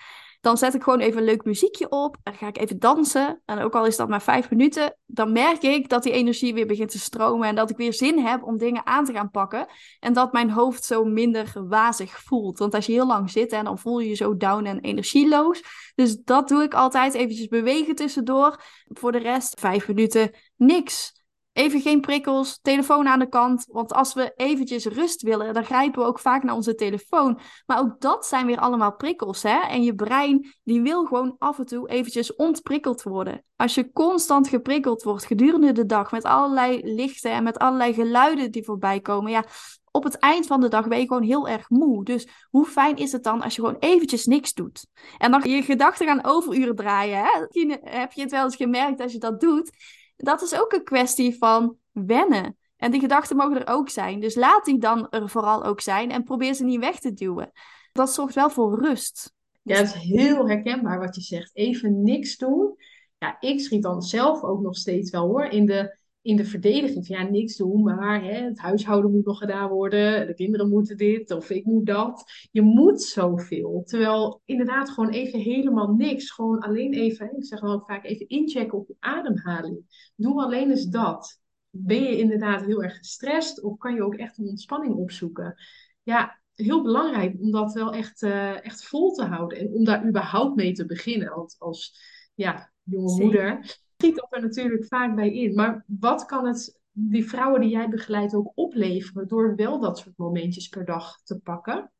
Dan 0.44 0.56
zet 0.56 0.74
ik 0.74 0.82
gewoon 0.82 1.00
even 1.00 1.18
een 1.18 1.24
leuk 1.24 1.44
muziekje 1.44 1.88
op. 1.88 2.16
En 2.22 2.34
ga 2.34 2.46
ik 2.46 2.58
even 2.58 2.78
dansen. 2.78 3.42
En 3.44 3.58
ook 3.58 3.74
al 3.74 3.86
is 3.86 3.96
dat 3.96 4.08
maar 4.08 4.22
vijf 4.22 4.50
minuten. 4.50 4.96
Dan 5.06 5.32
merk 5.32 5.62
ik 5.62 5.88
dat 5.88 6.02
die 6.02 6.12
energie 6.12 6.54
weer 6.54 6.66
begint 6.66 6.90
te 6.90 6.98
stromen. 6.98 7.48
En 7.48 7.54
dat 7.54 7.70
ik 7.70 7.76
weer 7.76 7.92
zin 7.92 8.18
heb 8.18 8.42
om 8.42 8.58
dingen 8.58 8.86
aan 8.86 9.04
te 9.04 9.12
gaan 9.12 9.30
pakken. 9.30 9.66
En 10.00 10.12
dat 10.12 10.32
mijn 10.32 10.50
hoofd 10.50 10.84
zo 10.84 11.04
minder 11.04 11.52
wazig 11.68 12.20
voelt. 12.22 12.58
Want 12.58 12.74
als 12.74 12.86
je 12.86 12.92
heel 12.92 13.06
lang 13.06 13.30
zit, 13.30 13.52
en 13.52 13.64
dan 13.64 13.78
voel 13.78 13.98
je 13.98 14.08
je 14.08 14.14
zo 14.14 14.36
down 14.36 14.64
en 14.64 14.80
energieloos. 14.80 15.62
Dus 15.94 16.16
dat 16.16 16.48
doe 16.48 16.62
ik 16.62 16.74
altijd. 16.74 17.14
Eventjes 17.14 17.48
bewegen 17.48 17.94
tussendoor. 17.94 18.62
Voor 18.84 19.12
de 19.12 19.18
rest 19.18 19.60
vijf 19.60 19.88
minuten 19.88 20.30
niks. 20.56 21.23
Even 21.54 21.80
geen 21.80 22.00
prikkels, 22.00 22.58
telefoon 22.62 23.08
aan 23.08 23.18
de 23.18 23.28
kant. 23.28 23.66
Want 23.68 23.92
als 23.92 24.14
we 24.14 24.32
eventjes 24.36 24.86
rust 24.86 25.22
willen, 25.22 25.54
dan 25.54 25.64
grijpen 25.64 26.02
we 26.02 26.08
ook 26.08 26.18
vaak 26.18 26.42
naar 26.42 26.54
onze 26.54 26.74
telefoon. 26.74 27.38
Maar 27.66 27.78
ook 27.78 28.00
dat 28.00 28.26
zijn 28.26 28.46
weer 28.46 28.58
allemaal 28.58 28.96
prikkels, 28.96 29.42
hè? 29.42 29.60
En 29.60 29.82
je 29.82 29.94
brein, 29.94 30.54
die 30.64 30.82
wil 30.82 31.04
gewoon 31.04 31.36
af 31.38 31.58
en 31.58 31.66
toe 31.66 31.88
eventjes 31.88 32.34
ontprikkeld 32.34 33.02
worden. 33.02 33.44
Als 33.56 33.74
je 33.74 33.92
constant 33.92 34.48
geprikkeld 34.48 35.02
wordt 35.02 35.24
gedurende 35.24 35.72
de 35.72 35.86
dag 35.86 36.10
met 36.10 36.24
allerlei 36.24 36.80
lichten 36.82 37.30
en 37.30 37.42
met 37.42 37.58
allerlei 37.58 37.94
geluiden 37.94 38.50
die 38.50 38.64
voorbij 38.64 39.00
komen, 39.00 39.30
ja, 39.30 39.44
op 39.90 40.04
het 40.04 40.18
eind 40.18 40.46
van 40.46 40.60
de 40.60 40.68
dag 40.68 40.88
ben 40.88 40.98
je 40.98 41.06
gewoon 41.06 41.22
heel 41.22 41.48
erg 41.48 41.68
moe. 41.68 42.04
Dus 42.04 42.28
hoe 42.50 42.66
fijn 42.66 42.96
is 42.96 43.12
het 43.12 43.24
dan 43.24 43.42
als 43.42 43.54
je 43.54 43.60
gewoon 43.60 43.78
eventjes 43.78 44.26
niks 44.26 44.52
doet? 44.52 44.86
En 45.18 45.30
dan 45.30 45.40
je 45.44 45.62
gedachten 45.62 46.06
gaan 46.06 46.24
overuren 46.24 46.76
draaien, 46.76 47.18
hè? 47.18 47.46
Heb 47.82 48.12
je 48.12 48.20
het 48.22 48.30
wel 48.30 48.44
eens 48.44 48.56
gemerkt 48.56 49.00
als 49.00 49.12
je 49.12 49.18
dat 49.18 49.40
doet 49.40 49.70
dat 50.16 50.42
is 50.42 50.60
ook 50.60 50.72
een 50.72 50.84
kwestie 50.84 51.36
van 51.36 51.76
wennen. 51.92 52.56
En 52.76 52.90
die 52.90 53.00
gedachten 53.00 53.36
mogen 53.36 53.66
er 53.66 53.74
ook 53.74 53.88
zijn. 53.88 54.20
Dus 54.20 54.34
laat 54.34 54.64
die 54.64 54.78
dan 54.78 55.10
er 55.10 55.28
vooral 55.28 55.64
ook 55.64 55.80
zijn 55.80 56.10
en 56.10 56.22
probeer 56.22 56.54
ze 56.54 56.64
niet 56.64 56.80
weg 56.80 56.98
te 56.98 57.12
duwen. 57.12 57.52
Dat 57.92 58.12
zorgt 58.12 58.34
wel 58.34 58.50
voor 58.50 58.82
rust. 58.82 59.32
Ja, 59.62 59.76
het 59.76 59.86
is 59.86 60.02
heel 60.02 60.48
herkenbaar 60.48 60.98
wat 60.98 61.14
je 61.14 61.20
zegt. 61.20 61.50
Even 61.52 62.02
niks 62.02 62.36
doen. 62.36 62.74
Ja, 63.18 63.36
ik 63.40 63.60
schiet 63.60 63.82
dan 63.82 64.02
zelf 64.02 64.42
ook 64.42 64.60
nog 64.60 64.76
steeds 64.76 65.10
wel 65.10 65.26
hoor. 65.26 65.44
In 65.44 65.66
de, 65.66 65.96
in 66.24 66.36
de 66.36 66.44
verdediging 66.44 67.06
van 67.06 67.18
ja, 67.18 67.30
niks 67.30 67.56
doen, 67.56 67.82
maar 67.82 68.22
hè, 68.22 68.44
het 68.44 68.58
huishouden 68.58 69.10
moet 69.10 69.24
nog 69.24 69.38
gedaan 69.38 69.68
worden. 69.68 70.26
De 70.26 70.34
kinderen 70.34 70.68
moeten 70.68 70.96
dit 70.96 71.30
of 71.30 71.50
ik 71.50 71.64
moet 71.64 71.86
dat. 71.86 72.24
Je 72.50 72.62
moet 72.62 73.02
zoveel. 73.02 73.82
Terwijl 73.84 74.40
inderdaad 74.44 74.90
gewoon 74.90 75.10
even 75.10 75.38
helemaal 75.38 75.94
niks. 75.94 76.30
Gewoon 76.30 76.58
alleen 76.58 76.92
even, 76.92 77.36
ik 77.36 77.44
zeg 77.44 77.60
wel 77.60 77.82
vaak 77.86 78.04
even 78.04 78.28
inchecken 78.28 78.78
op 78.78 78.88
je 78.88 78.96
ademhaling. 78.98 80.10
Doe 80.16 80.42
alleen 80.42 80.70
eens 80.70 80.86
dat. 80.86 81.40
Ben 81.70 82.02
je 82.02 82.18
inderdaad 82.18 82.64
heel 82.64 82.82
erg 82.82 82.96
gestrest 82.96 83.62
of 83.62 83.76
kan 83.76 83.94
je 83.94 84.02
ook 84.02 84.14
echt 84.14 84.38
een 84.38 84.48
ontspanning 84.48 84.94
opzoeken? 84.94 85.54
Ja, 86.02 86.40
heel 86.54 86.82
belangrijk 86.82 87.40
om 87.40 87.50
dat 87.50 87.72
wel 87.72 87.92
echt, 87.92 88.22
uh, 88.22 88.64
echt 88.64 88.84
vol 88.84 89.12
te 89.12 89.24
houden. 89.24 89.58
En 89.58 89.72
om 89.72 89.84
daar 89.84 90.06
überhaupt 90.06 90.56
mee 90.56 90.72
te 90.72 90.86
beginnen. 90.86 91.34
Want 91.34 91.56
als 91.58 91.98
ja, 92.34 92.72
jonge 92.82 93.08
Zeker. 93.08 93.24
moeder 93.24 93.82
schiet 94.04 94.16
dat 94.20 94.32
er 94.32 94.40
natuurlijk 94.40 94.86
vaak 94.86 95.14
bij 95.14 95.32
in. 95.32 95.54
Maar 95.54 95.84
wat 95.86 96.24
kan 96.24 96.46
het 96.46 96.80
die 96.92 97.28
vrouwen 97.28 97.60
die 97.60 97.70
jij 97.70 97.88
begeleidt 97.88 98.34
ook 98.34 98.52
opleveren 98.54 99.28
door 99.28 99.56
wel 99.56 99.80
dat 99.80 99.98
soort 99.98 100.16
momentjes 100.16 100.68
per 100.68 100.84
dag 100.84 101.20
te 101.22 101.38
pakken? 101.38 101.92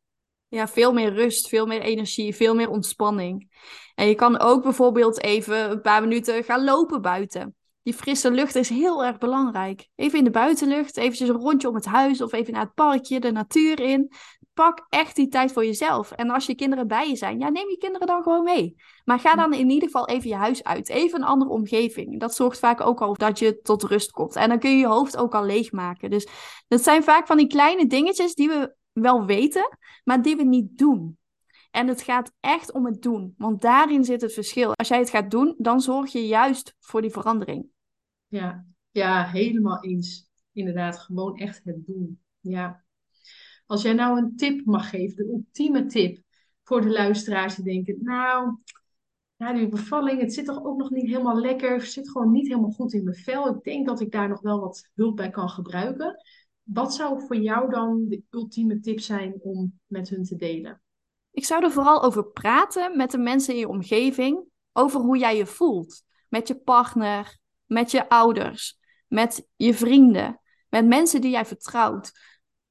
Ja, 0.48 0.68
veel 0.68 0.92
meer 0.92 1.12
rust, 1.12 1.48
veel 1.48 1.66
meer 1.66 1.80
energie, 1.80 2.34
veel 2.34 2.54
meer 2.54 2.68
ontspanning. 2.68 3.50
En 3.94 4.08
je 4.08 4.14
kan 4.14 4.38
ook 4.38 4.62
bijvoorbeeld 4.62 5.22
even 5.22 5.70
een 5.70 5.80
paar 5.80 6.00
minuten 6.02 6.44
gaan 6.44 6.64
lopen 6.64 7.02
buiten. 7.02 7.54
Die 7.84 7.94
frisse 7.94 8.30
lucht 8.30 8.54
is 8.54 8.68
heel 8.68 9.04
erg 9.04 9.18
belangrijk. 9.18 9.88
Even 9.94 10.18
in 10.18 10.24
de 10.24 10.30
buitenlucht, 10.30 10.96
eventjes 10.96 11.28
een 11.28 11.34
rondje 11.34 11.68
om 11.68 11.74
het 11.74 11.84
huis 11.84 12.22
of 12.22 12.32
even 12.32 12.52
naar 12.52 12.62
het 12.62 12.74
parkje, 12.74 13.20
de 13.20 13.32
natuur 13.32 13.80
in. 13.80 14.12
Pak 14.54 14.86
echt 14.88 15.16
die 15.16 15.28
tijd 15.28 15.52
voor 15.52 15.64
jezelf. 15.64 16.10
En 16.10 16.30
als 16.30 16.46
je 16.46 16.54
kinderen 16.54 16.86
bij 16.86 17.08
je 17.08 17.16
zijn, 17.16 17.38
ja, 17.38 17.48
neem 17.48 17.68
je 17.68 17.78
kinderen 17.78 18.06
dan 18.06 18.22
gewoon 18.22 18.44
mee. 18.44 18.76
Maar 19.04 19.18
ga 19.18 19.34
dan 19.34 19.52
in 19.52 19.70
ieder 19.70 19.88
geval 19.88 20.08
even 20.08 20.28
je 20.28 20.34
huis 20.34 20.64
uit. 20.64 20.88
Even 20.88 21.20
een 21.20 21.26
andere 21.26 21.50
omgeving. 21.50 22.20
Dat 22.20 22.34
zorgt 22.34 22.58
vaak 22.58 22.80
ook 22.80 23.00
al 23.00 23.14
dat 23.14 23.38
je 23.38 23.60
tot 23.60 23.82
rust 23.82 24.10
komt. 24.10 24.36
En 24.36 24.48
dan 24.48 24.58
kun 24.58 24.70
je 24.70 24.76
je 24.76 24.86
hoofd 24.86 25.16
ook 25.16 25.34
al 25.34 25.44
leegmaken. 25.44 26.10
Dus 26.10 26.28
dat 26.68 26.82
zijn 26.82 27.02
vaak 27.02 27.26
van 27.26 27.36
die 27.36 27.46
kleine 27.46 27.86
dingetjes 27.86 28.34
die 28.34 28.48
we 28.48 28.74
wel 28.92 29.24
weten, 29.24 29.78
maar 30.04 30.22
die 30.22 30.36
we 30.36 30.44
niet 30.44 30.78
doen. 30.78 31.18
En 31.70 31.88
het 31.88 32.02
gaat 32.02 32.32
echt 32.40 32.72
om 32.72 32.86
het 32.86 33.02
doen. 33.02 33.34
Want 33.38 33.60
daarin 33.60 34.04
zit 34.04 34.20
het 34.20 34.32
verschil. 34.32 34.74
Als 34.74 34.88
jij 34.88 34.98
het 34.98 35.10
gaat 35.10 35.30
doen, 35.30 35.54
dan 35.58 35.80
zorg 35.80 36.12
je 36.12 36.26
juist 36.26 36.74
voor 36.80 37.00
die 37.00 37.10
verandering. 37.10 37.72
Ja, 38.34 38.64
ja, 38.90 39.26
helemaal 39.26 39.82
eens. 39.82 40.30
Inderdaad, 40.52 40.98
gewoon 40.98 41.36
echt 41.36 41.60
het 41.64 41.86
doen. 41.86 42.20
Ja. 42.40 42.84
Als 43.66 43.82
jij 43.82 43.92
nou 43.92 44.18
een 44.18 44.36
tip 44.36 44.64
mag 44.64 44.90
geven, 44.90 45.16
de 45.16 45.32
ultieme 45.32 45.86
tip 45.86 46.22
voor 46.62 46.80
de 46.80 46.90
luisteraars 46.90 47.54
die 47.54 47.64
denken, 47.64 47.98
nou, 48.02 48.56
ja, 49.36 49.52
die 49.52 49.68
bevalling, 49.68 50.20
het 50.20 50.34
zit 50.34 50.44
toch 50.44 50.64
ook 50.64 50.78
nog 50.78 50.90
niet 50.90 51.06
helemaal 51.06 51.40
lekker, 51.40 51.72
het 51.72 51.90
zit 51.90 52.10
gewoon 52.10 52.32
niet 52.32 52.46
helemaal 52.46 52.70
goed 52.70 52.92
in 52.92 53.04
mijn 53.04 53.16
vel. 53.16 53.48
Ik 53.48 53.62
denk 53.62 53.86
dat 53.86 54.00
ik 54.00 54.12
daar 54.12 54.28
nog 54.28 54.40
wel 54.40 54.60
wat 54.60 54.90
hulp 54.94 55.16
bij 55.16 55.30
kan 55.30 55.48
gebruiken. 55.48 56.22
Wat 56.62 56.94
zou 56.94 57.26
voor 57.26 57.36
jou 57.36 57.70
dan 57.70 58.08
de 58.08 58.22
ultieme 58.30 58.80
tip 58.80 59.00
zijn 59.00 59.34
om 59.40 59.80
met 59.86 60.08
hun 60.08 60.24
te 60.24 60.36
delen? 60.36 60.82
Ik 61.30 61.44
zou 61.44 61.64
er 61.64 61.72
vooral 61.72 62.02
over 62.02 62.24
praten 62.24 62.96
met 62.96 63.10
de 63.10 63.18
mensen 63.18 63.54
in 63.54 63.60
je 63.60 63.68
omgeving, 63.68 64.44
over 64.72 65.00
hoe 65.00 65.18
jij 65.18 65.36
je 65.36 65.46
voelt. 65.46 66.02
Met 66.28 66.48
je 66.48 66.54
partner, 66.54 67.42
met 67.66 67.90
je 67.90 68.08
ouders, 68.08 68.78
met 69.06 69.48
je 69.56 69.74
vrienden, 69.74 70.40
met 70.68 70.86
mensen 70.86 71.20
die 71.20 71.30
jij 71.30 71.44
vertrouwt. 71.44 72.12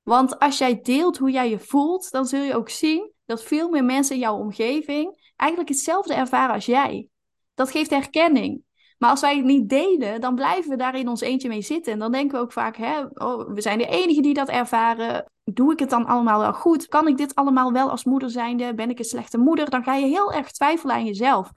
Want 0.01 0.39
als 0.39 0.58
jij 0.58 0.82
deelt 0.82 1.17
hoe 1.17 1.32
jij 1.32 1.49
je 1.49 1.60
voelt, 1.60 2.12
dan 2.12 2.25
zul 2.25 2.43
je 2.43 2.56
ook 2.56 2.69
zien 2.69 3.12
dat 3.25 3.43
veel 3.43 3.69
meer 3.69 3.86
mensen 3.86 4.15
in 4.15 4.21
jouw 4.21 4.38
omgeving 4.38 5.34
eigenlijk 5.36 5.69
hetzelfde 5.69 6.13
ervaren 6.13 6.53
als 6.53 6.65
jij. 6.65 7.08
Dat 7.53 7.71
geeft 7.71 7.89
herkenning. 7.89 8.63
Maar 8.97 9.10
als 9.10 9.21
wij 9.21 9.36
het 9.36 9.45
niet 9.45 9.69
delen, 9.69 10.21
dan 10.21 10.36
blijven 10.36 10.69
we 10.69 10.77
daar 10.77 10.95
in 10.95 11.08
ons 11.08 11.21
eentje 11.21 11.47
mee 11.47 11.62
zitten. 11.62 11.93
En 11.93 11.99
dan 11.99 12.12
denken 12.12 12.38
we 12.38 12.43
ook 12.43 12.51
vaak, 12.51 12.77
hè, 12.77 13.01
oh, 13.13 13.53
we 13.53 13.62
zijn 13.62 13.77
de 13.77 13.88
enigen 13.88 14.23
die 14.23 14.34
dat 14.34 14.49
ervaren. 14.49 15.32
Doe 15.43 15.71
ik 15.73 15.79
het 15.79 15.89
dan 15.89 16.06
allemaal 16.06 16.39
wel 16.39 16.53
goed? 16.53 16.88
Kan 16.88 17.08
ik 17.08 17.17
dit 17.17 17.36
allemaal 17.36 17.71
wel 17.71 17.89
als 17.89 18.03
moeder 18.03 18.29
zijnde? 18.29 18.73
Ben 18.73 18.89
ik 18.89 18.99
een 18.99 19.06
slechte 19.06 19.38
moeder? 19.38 19.69
Dan 19.69 19.84
ga 19.84 19.95
je 19.95 20.06
heel 20.06 20.34
erg 20.34 20.51
twijfelen 20.51 20.95
aan 20.95 21.06
jezelf. 21.06 21.51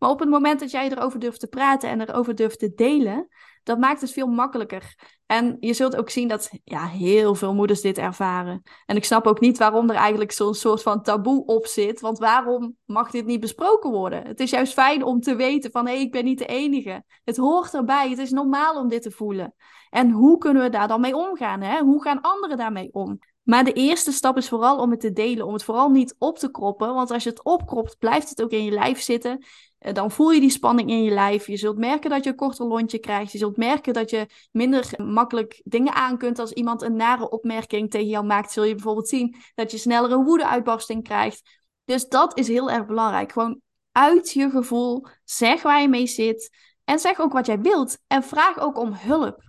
Maar 0.00 0.10
op 0.10 0.20
het 0.20 0.28
moment 0.28 0.60
dat 0.60 0.70
jij 0.70 0.90
erover 0.90 1.18
durft 1.18 1.40
te 1.40 1.46
praten 1.46 1.88
en 1.88 2.00
erover 2.00 2.34
durft 2.34 2.58
te 2.58 2.74
delen, 2.74 3.28
Dat 3.62 3.78
maakt 3.78 4.00
het 4.00 4.12
veel 4.12 4.26
makkelijker. 4.26 4.94
En 5.26 5.56
je 5.60 5.72
zult 5.72 5.96
ook 5.96 6.10
zien 6.10 6.28
dat 6.28 6.50
ja, 6.64 6.86
heel 6.86 7.34
veel 7.34 7.54
moeders 7.54 7.80
dit 7.80 7.98
ervaren. 7.98 8.62
En 8.86 8.96
ik 8.96 9.04
snap 9.04 9.26
ook 9.26 9.40
niet 9.40 9.58
waarom 9.58 9.90
er 9.90 9.96
eigenlijk 9.96 10.32
zo'n 10.32 10.54
soort 10.54 10.82
van 10.82 11.02
taboe 11.02 11.44
op 11.44 11.66
zit. 11.66 12.00
Want 12.00 12.18
waarom 12.18 12.76
mag 12.84 13.10
dit 13.10 13.26
niet 13.26 13.40
besproken 13.40 13.90
worden? 13.90 14.26
Het 14.26 14.40
is 14.40 14.50
juist 14.50 14.72
fijn 14.72 15.02
om 15.02 15.20
te 15.20 15.36
weten 15.36 15.70
van 15.70 15.86
hé, 15.86 15.92
hey, 15.92 16.02
ik 16.02 16.12
ben 16.12 16.24
niet 16.24 16.38
de 16.38 16.46
enige. 16.46 17.04
Het 17.24 17.36
hoort 17.36 17.74
erbij. 17.74 18.10
Het 18.10 18.18
is 18.18 18.30
normaal 18.30 18.76
om 18.76 18.88
dit 18.88 19.02
te 19.02 19.10
voelen. 19.10 19.54
En 19.90 20.10
hoe 20.10 20.38
kunnen 20.38 20.62
we 20.62 20.68
daar 20.68 20.88
dan 20.88 21.00
mee 21.00 21.16
omgaan? 21.16 21.60
Hè? 21.60 21.80
Hoe 21.80 22.02
gaan 22.02 22.20
anderen 22.20 22.56
daarmee 22.56 22.88
om? 22.92 23.18
Maar 23.42 23.64
de 23.64 23.72
eerste 23.72 24.12
stap 24.12 24.36
is 24.36 24.48
vooral 24.48 24.78
om 24.78 24.90
het 24.90 25.00
te 25.00 25.12
delen, 25.12 25.46
om 25.46 25.52
het 25.52 25.64
vooral 25.64 25.88
niet 25.88 26.14
op 26.18 26.38
te 26.38 26.50
kroppen. 26.50 26.94
Want 26.94 27.10
als 27.10 27.22
je 27.22 27.30
het 27.30 27.44
opkropt, 27.44 27.98
blijft 27.98 28.28
het 28.28 28.42
ook 28.42 28.50
in 28.50 28.64
je 28.64 28.70
lijf 28.70 29.00
zitten. 29.00 29.44
Eh, 29.80 29.94
dan 29.94 30.10
voel 30.10 30.30
je 30.30 30.40
die 30.40 30.50
spanning 30.50 30.90
in 30.90 31.02
je 31.02 31.10
lijf. 31.10 31.46
Je 31.46 31.56
zult 31.56 31.78
merken 31.78 32.10
dat 32.10 32.24
je 32.24 32.30
een 32.30 32.36
korter 32.36 32.66
lontje 32.66 32.98
krijgt. 32.98 33.32
Je 33.32 33.38
zult 33.38 33.56
merken 33.56 33.92
dat 33.92 34.10
je 34.10 34.26
minder 34.52 34.92
makkelijk 34.96 35.60
dingen 35.64 35.92
aan 35.92 36.18
kunt. 36.18 36.38
Als 36.38 36.52
iemand 36.52 36.82
een 36.82 36.96
nare 36.96 37.30
opmerking 37.30 37.90
tegen 37.90 38.08
jou 38.08 38.24
maakt, 38.24 38.52
zul 38.52 38.64
je 38.64 38.74
bijvoorbeeld 38.74 39.08
zien 39.08 39.36
dat 39.54 39.70
je 39.70 39.78
sneller 39.78 40.12
een 40.12 40.24
woedeuitbarsting 40.24 41.02
krijgt. 41.02 41.42
Dus 41.84 42.08
dat 42.08 42.38
is 42.38 42.48
heel 42.48 42.70
erg 42.70 42.86
belangrijk. 42.86 43.32
Gewoon 43.32 43.60
uit 43.92 44.32
je 44.32 44.50
gevoel. 44.50 45.06
Zeg 45.24 45.62
waar 45.62 45.80
je 45.80 45.88
mee 45.88 46.06
zit. 46.06 46.50
En 46.84 46.98
zeg 46.98 47.20
ook 47.20 47.32
wat 47.32 47.46
jij 47.46 47.60
wilt. 47.60 47.98
En 48.06 48.22
vraag 48.22 48.58
ook 48.58 48.78
om 48.78 48.92
hulp. 48.92 49.42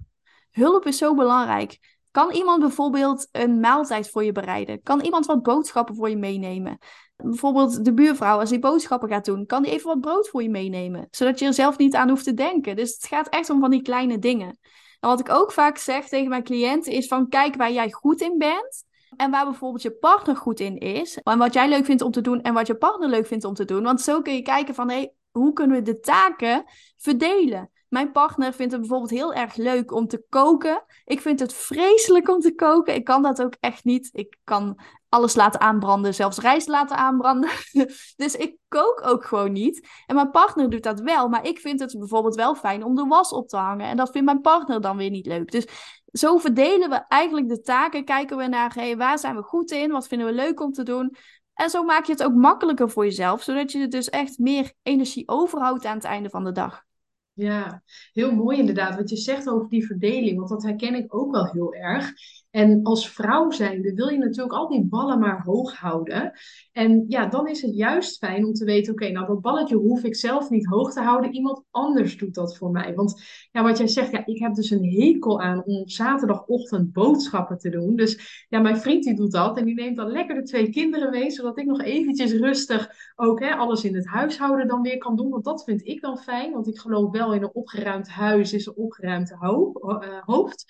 Hulp 0.51 0.85
is 0.85 0.97
zo 0.97 1.15
belangrijk. 1.15 1.90
Kan 2.11 2.31
iemand 2.31 2.59
bijvoorbeeld 2.59 3.27
een 3.31 3.59
maaltijd 3.59 4.09
voor 4.09 4.23
je 4.23 4.31
bereiden? 4.31 4.81
Kan 4.81 5.01
iemand 5.01 5.25
wat 5.25 5.43
boodschappen 5.43 5.95
voor 5.95 6.09
je 6.09 6.17
meenemen? 6.17 6.77
Bijvoorbeeld 7.15 7.85
de 7.85 7.93
buurvrouw, 7.93 8.39
als 8.39 8.49
die 8.49 8.59
boodschappen 8.59 9.09
gaat 9.09 9.25
doen, 9.25 9.45
kan 9.45 9.63
die 9.63 9.71
even 9.71 9.87
wat 9.87 10.01
brood 10.01 10.29
voor 10.29 10.43
je 10.43 10.49
meenemen? 10.49 11.07
Zodat 11.11 11.39
je 11.39 11.45
er 11.45 11.53
zelf 11.53 11.77
niet 11.77 11.95
aan 11.95 12.09
hoeft 12.09 12.23
te 12.23 12.33
denken. 12.33 12.75
Dus 12.75 12.93
het 12.93 13.05
gaat 13.05 13.29
echt 13.29 13.49
om 13.49 13.59
van 13.59 13.69
die 13.69 13.81
kleine 13.81 14.19
dingen. 14.19 14.59
En 14.99 15.09
wat 15.09 15.19
ik 15.19 15.29
ook 15.29 15.51
vaak 15.51 15.77
zeg 15.77 16.07
tegen 16.07 16.29
mijn 16.29 16.43
cliënten 16.43 16.91
is 16.91 17.07
van 17.07 17.29
kijk 17.29 17.55
waar 17.55 17.71
jij 17.71 17.91
goed 17.91 18.21
in 18.21 18.37
bent. 18.37 18.83
En 19.17 19.31
waar 19.31 19.45
bijvoorbeeld 19.45 19.81
je 19.81 19.91
partner 19.91 20.35
goed 20.35 20.59
in 20.59 20.77
is. 20.77 21.17
En 21.17 21.37
wat 21.37 21.53
jij 21.53 21.69
leuk 21.69 21.85
vindt 21.85 22.01
om 22.01 22.11
te 22.11 22.21
doen 22.21 22.41
en 22.41 22.53
wat 22.53 22.67
je 22.67 22.75
partner 22.75 23.09
leuk 23.09 23.27
vindt 23.27 23.45
om 23.45 23.53
te 23.53 23.65
doen. 23.65 23.83
Want 23.83 24.01
zo 24.01 24.21
kun 24.21 24.33
je 24.33 24.41
kijken 24.41 24.75
van 24.75 24.89
hé, 24.89 24.95
hey, 24.95 25.13
hoe 25.31 25.53
kunnen 25.53 25.77
we 25.77 25.83
de 25.83 25.99
taken 25.99 26.63
verdelen? 26.97 27.71
Mijn 27.91 28.11
partner 28.11 28.53
vindt 28.53 28.71
het 28.71 28.81
bijvoorbeeld 28.81 29.11
heel 29.11 29.33
erg 29.33 29.55
leuk 29.55 29.91
om 29.91 30.07
te 30.07 30.25
koken. 30.29 30.83
Ik 31.05 31.21
vind 31.21 31.39
het 31.39 31.53
vreselijk 31.53 32.29
om 32.29 32.39
te 32.39 32.55
koken. 32.55 32.95
Ik 32.95 33.03
kan 33.03 33.21
dat 33.21 33.41
ook 33.41 33.55
echt 33.59 33.83
niet. 33.83 34.09
Ik 34.11 34.37
kan 34.43 34.79
alles 35.09 35.35
laten 35.35 35.59
aanbranden, 35.59 36.13
zelfs 36.13 36.37
rijst 36.37 36.67
laten 36.67 36.97
aanbranden. 36.97 37.49
dus 38.15 38.35
ik 38.35 38.57
kook 38.67 39.01
ook 39.05 39.25
gewoon 39.25 39.51
niet. 39.51 39.87
En 40.05 40.15
mijn 40.15 40.31
partner 40.31 40.69
doet 40.69 40.83
dat 40.83 40.99
wel. 40.99 41.29
Maar 41.29 41.45
ik 41.45 41.59
vind 41.59 41.79
het 41.79 41.95
bijvoorbeeld 41.97 42.35
wel 42.35 42.55
fijn 42.55 42.83
om 42.83 42.95
de 42.95 43.05
was 43.05 43.31
op 43.31 43.47
te 43.47 43.57
hangen. 43.57 43.87
En 43.87 43.97
dat 43.97 44.11
vindt 44.11 44.27
mijn 44.27 44.41
partner 44.41 44.81
dan 44.81 44.97
weer 44.97 45.09
niet 45.09 45.25
leuk. 45.25 45.51
Dus 45.51 45.67
zo 46.11 46.37
verdelen 46.37 46.89
we 46.89 47.05
eigenlijk 47.07 47.49
de 47.49 47.61
taken. 47.61 48.05
Kijken 48.05 48.37
we 48.37 48.47
naar 48.47 48.73
hey, 48.73 48.97
waar 48.97 49.19
zijn 49.19 49.35
we 49.35 49.43
goed 49.43 49.71
in? 49.71 49.91
Wat 49.91 50.07
vinden 50.07 50.27
we 50.27 50.33
leuk 50.33 50.59
om 50.59 50.71
te 50.71 50.83
doen? 50.83 51.15
En 51.53 51.69
zo 51.69 51.83
maak 51.83 52.05
je 52.05 52.11
het 52.11 52.23
ook 52.23 52.33
makkelijker 52.33 52.89
voor 52.89 53.03
jezelf, 53.03 53.43
zodat 53.43 53.71
je 53.71 53.87
dus 53.87 54.09
echt 54.09 54.37
meer 54.37 54.73
energie 54.83 55.27
overhoudt 55.27 55.85
aan 55.85 55.95
het 55.95 56.03
einde 56.03 56.29
van 56.29 56.43
de 56.43 56.51
dag. 56.51 56.89
Ja, 57.33 57.83
heel 58.13 58.31
mooi 58.35 58.57
inderdaad 58.59 58.95
wat 58.95 59.09
je 59.09 59.17
zegt 59.17 59.49
over 59.49 59.69
die 59.69 59.85
verdeling, 59.85 60.37
want 60.37 60.49
dat 60.49 60.63
herken 60.63 60.95
ik 60.95 61.15
ook 61.15 61.31
wel 61.31 61.51
heel 61.51 61.73
erg. 61.73 62.11
En 62.51 62.83
als 62.83 63.09
vrouw 63.09 63.51
zijnde 63.51 63.93
wil 63.93 64.07
je 64.07 64.17
natuurlijk 64.17 64.53
al 64.53 64.67
die 64.67 64.83
ballen 64.83 65.19
maar 65.19 65.41
hoog 65.43 65.75
houden. 65.75 66.31
En 66.71 67.05
ja, 67.07 67.25
dan 67.25 67.47
is 67.47 67.61
het 67.61 67.75
juist 67.75 68.17
fijn 68.17 68.45
om 68.45 68.53
te 68.53 68.65
weten, 68.65 68.93
oké, 68.93 69.09
nou 69.09 69.27
dat 69.27 69.41
balletje 69.41 69.75
hoef 69.75 70.03
ik 70.03 70.15
zelf 70.15 70.49
niet 70.49 70.65
hoog 70.65 70.93
te 70.93 71.01
houden, 71.01 71.33
iemand 71.33 71.63
anders 71.71 72.17
doet 72.17 72.33
dat 72.33 72.57
voor 72.57 72.71
mij. 72.71 72.95
Want 72.95 73.21
ja, 73.51 73.63
wat 73.63 73.77
jij 73.77 73.87
zegt, 73.87 74.11
ja, 74.11 74.25
ik 74.25 74.39
heb 74.39 74.53
dus 74.53 74.69
een 74.69 74.85
hekel 74.85 75.41
aan 75.41 75.63
om 75.65 75.87
zaterdagochtend 75.87 76.93
boodschappen 76.93 77.57
te 77.57 77.69
doen. 77.69 77.95
Dus 77.95 78.45
ja, 78.49 78.59
mijn 78.59 78.77
vriend 78.77 79.03
die 79.03 79.15
doet 79.15 79.31
dat 79.31 79.57
en 79.57 79.65
die 79.65 79.75
neemt 79.75 79.95
dan 79.95 80.11
lekker 80.11 80.35
de 80.35 80.43
twee 80.43 80.69
kinderen 80.69 81.09
mee, 81.09 81.31
zodat 81.31 81.57
ik 81.57 81.65
nog 81.65 81.81
eventjes 81.81 82.31
rustig 82.31 82.89
ook 83.15 83.39
hè, 83.39 83.55
alles 83.55 83.83
in 83.83 83.95
het 83.95 84.07
huishouden 84.07 84.67
dan 84.67 84.81
weer 84.81 84.97
kan 84.97 85.15
doen. 85.15 85.29
Want 85.29 85.43
dat 85.43 85.63
vind 85.63 85.87
ik 85.87 86.01
dan 86.01 86.17
fijn, 86.17 86.51
want 86.51 86.67
ik 86.67 86.77
geloof 86.77 87.11
wel 87.11 87.33
in 87.33 87.43
een 87.43 87.53
opgeruimd 87.53 88.09
huis 88.09 88.53
is 88.53 88.65
een 88.65 88.75
opgeruimd 88.75 89.31
eh, 89.31 90.19
hoofd. 90.19 90.65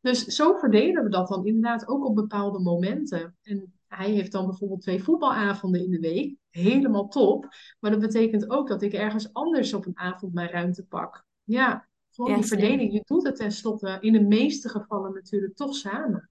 Dus 0.00 0.24
zo 0.24 0.54
verdelen 0.54 1.04
we 1.04 1.10
dat 1.10 1.28
dan 1.28 1.46
inderdaad 1.46 1.88
ook 1.88 2.04
op 2.04 2.14
bepaalde 2.14 2.58
momenten. 2.58 3.36
En 3.42 3.72
hij 3.86 4.10
heeft 4.10 4.32
dan 4.32 4.46
bijvoorbeeld 4.46 4.80
twee 4.80 5.02
voetbalavonden 5.02 5.84
in 5.84 5.90
de 5.90 6.00
week. 6.00 6.36
Helemaal 6.50 7.08
top. 7.08 7.48
Maar 7.80 7.90
dat 7.90 8.00
betekent 8.00 8.50
ook 8.50 8.68
dat 8.68 8.82
ik 8.82 8.92
ergens 8.92 9.32
anders 9.32 9.74
op 9.74 9.86
een 9.86 9.98
avond 9.98 10.34
mijn 10.34 10.50
ruimte 10.50 10.84
pak. 10.84 11.24
Ja, 11.44 11.88
gewoon 12.10 12.34
die 12.34 12.44
verdeling. 12.44 12.92
Je 12.92 13.02
doet 13.04 13.26
het 13.26 13.36
tenslotte 13.36 13.96
in 14.00 14.12
de 14.12 14.22
meeste 14.22 14.68
gevallen 14.68 15.12
natuurlijk 15.12 15.56
toch 15.56 15.74
samen. 15.74 16.30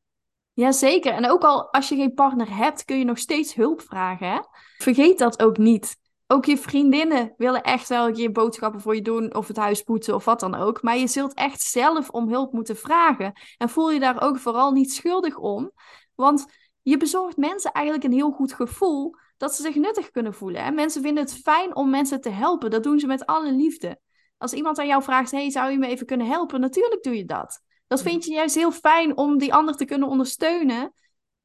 Jazeker. 0.54 1.14
En 1.14 1.30
ook 1.30 1.44
al 1.44 1.72
als 1.72 1.90
je 1.90 1.96
geen 1.96 2.14
partner 2.14 2.56
hebt, 2.56 2.86
kun 2.86 2.98
je 2.98 3.06
nog 3.06 3.18
steeds 3.18 3.56
hulp 3.56 3.82
vragen. 3.82 4.32
Hè? 4.32 4.40
Vergeet 4.78 5.20
dat 5.20 5.42
ook 5.42 5.58
niet 5.58 5.99
ook 6.32 6.46
je 6.46 6.58
vriendinnen 6.58 7.34
willen 7.38 7.64
echt 7.64 7.90
wel 7.90 8.18
je 8.18 8.32
boodschappen 8.32 8.82
voor 8.82 8.96
je 8.96 9.02
doen 9.02 9.36
of 9.36 9.48
het 9.48 9.58
huis 9.58 9.82
poetsen 9.82 10.16
of 10.16 10.26
wat 10.26 10.40
dan 10.40 10.56
ook. 10.56 10.82
Maar 10.82 10.98
je 10.98 11.08
zult 11.08 11.34
echt 11.34 11.62
zelf 11.62 12.10
om 12.10 12.30
hulp 12.30 12.54
moeten 12.54 12.76
vragen. 12.76 13.34
En 13.58 13.70
voel 13.70 13.92
je 13.92 14.00
daar 14.00 14.22
ook 14.22 14.38
vooral 14.38 14.72
niet 14.72 14.94
schuldig 14.94 15.38
om. 15.38 15.72
Want 16.16 16.46
je 16.82 16.98
bezorgt 16.98 17.38
mensen 17.38 17.72
eigenlijk 17.72 18.06
een 18.06 18.14
heel 18.14 18.32
goed 18.32 18.54
gevoel 18.54 19.16
dat 19.38 19.56
ze 19.56 19.62
zich 19.62 19.76
nuttig 19.76 20.10
kunnen 20.10 20.34
voelen. 20.34 20.62
En 20.62 20.76
mensen 20.76 21.02
vinden 21.02 21.24
het 21.24 21.34
fijn 21.34 21.76
om 21.76 21.90
mensen 21.90 22.22
te 22.22 22.30
helpen. 22.30 22.72
Dat 22.72 22.84
doen 22.84 23.00
ze 23.00 23.08
met 23.08 23.26
alle 23.26 23.52
liefde. 23.52 24.00
Als 24.38 24.54
iemand 24.54 24.80
aan 24.80 24.88
jou 24.88 25.04
vraagt: 25.04 25.32
hey, 25.32 25.50
zou 25.50 25.72
je 25.72 25.78
me 25.78 25.88
even 25.88 26.06
kunnen 26.06 26.28
helpen? 26.28 26.60
Natuurlijk 26.60 27.04
doe 27.04 27.18
je 27.18 27.26
dat. 27.26 27.62
Dat 27.88 28.02
vind 28.02 28.26
je 28.26 28.32
juist 28.32 28.56
heel 28.56 28.72
fijn 28.72 29.18
om 29.18 29.38
die 29.38 29.54
ander 29.54 29.76
te 29.76 29.86
kunnen 29.86 30.08
ondersteunen 30.08 30.94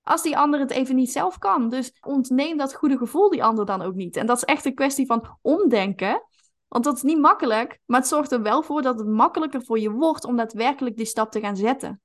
als 0.04 0.22
die 0.22 0.36
ander 0.36 0.60
het 0.60 0.70
even 0.70 0.96
niet 0.96 1.12
zelf 1.12 1.38
kan. 1.38 1.68
Dus 1.68 1.92
ontneem 2.00 2.56
dat 2.56 2.74
goede 2.74 2.96
gevoel 2.96 3.30
die 3.30 3.44
ander 3.44 3.66
dan 3.66 3.82
ook 3.82 3.94
niet. 3.94 4.16
En 4.16 4.26
dat 4.26 4.36
is 4.36 4.44
echt 4.44 4.64
een 4.64 4.74
kwestie 4.74 5.06
van 5.06 5.38
omdenken. 5.42 6.22
Want 6.68 6.84
dat 6.84 6.96
is 6.96 7.02
niet 7.02 7.18
makkelijk, 7.18 7.80
maar 7.86 8.00
het 8.00 8.08
zorgt 8.08 8.32
er 8.32 8.42
wel 8.42 8.62
voor 8.62 8.82
dat 8.82 8.98
het 8.98 9.08
makkelijker 9.08 9.64
voor 9.64 9.78
je 9.78 9.90
wordt 9.90 10.24
om 10.24 10.36
daadwerkelijk 10.36 10.96
die 10.96 11.06
stap 11.06 11.30
te 11.30 11.40
gaan 11.40 11.56
zetten. 11.56 12.00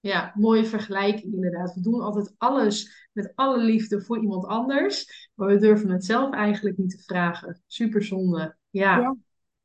Ja, 0.00 0.32
mooie 0.34 0.64
vergelijking 0.64 1.34
inderdaad. 1.34 1.74
We 1.74 1.80
doen 1.80 2.00
altijd 2.00 2.34
alles 2.36 3.08
met 3.12 3.32
alle 3.34 3.58
liefde 3.58 4.00
voor 4.00 4.18
iemand 4.20 4.46
anders, 4.46 5.30
maar 5.34 5.48
we 5.48 5.58
durven 5.58 5.90
het 5.90 6.04
zelf 6.04 6.34
eigenlijk 6.34 6.76
niet 6.76 6.90
te 6.90 7.02
vragen. 7.02 7.62
Super 7.66 8.02
zonde. 8.02 8.56
Ja. 8.70 9.16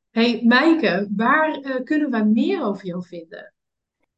Hey 0.10 0.44
Maaike, 0.48 1.10
waar 1.16 1.60
uh, 1.60 1.84
kunnen 1.84 2.12
we 2.12 2.24
meer 2.24 2.64
over 2.64 2.86
jou 2.86 3.06
vinden? 3.06 3.54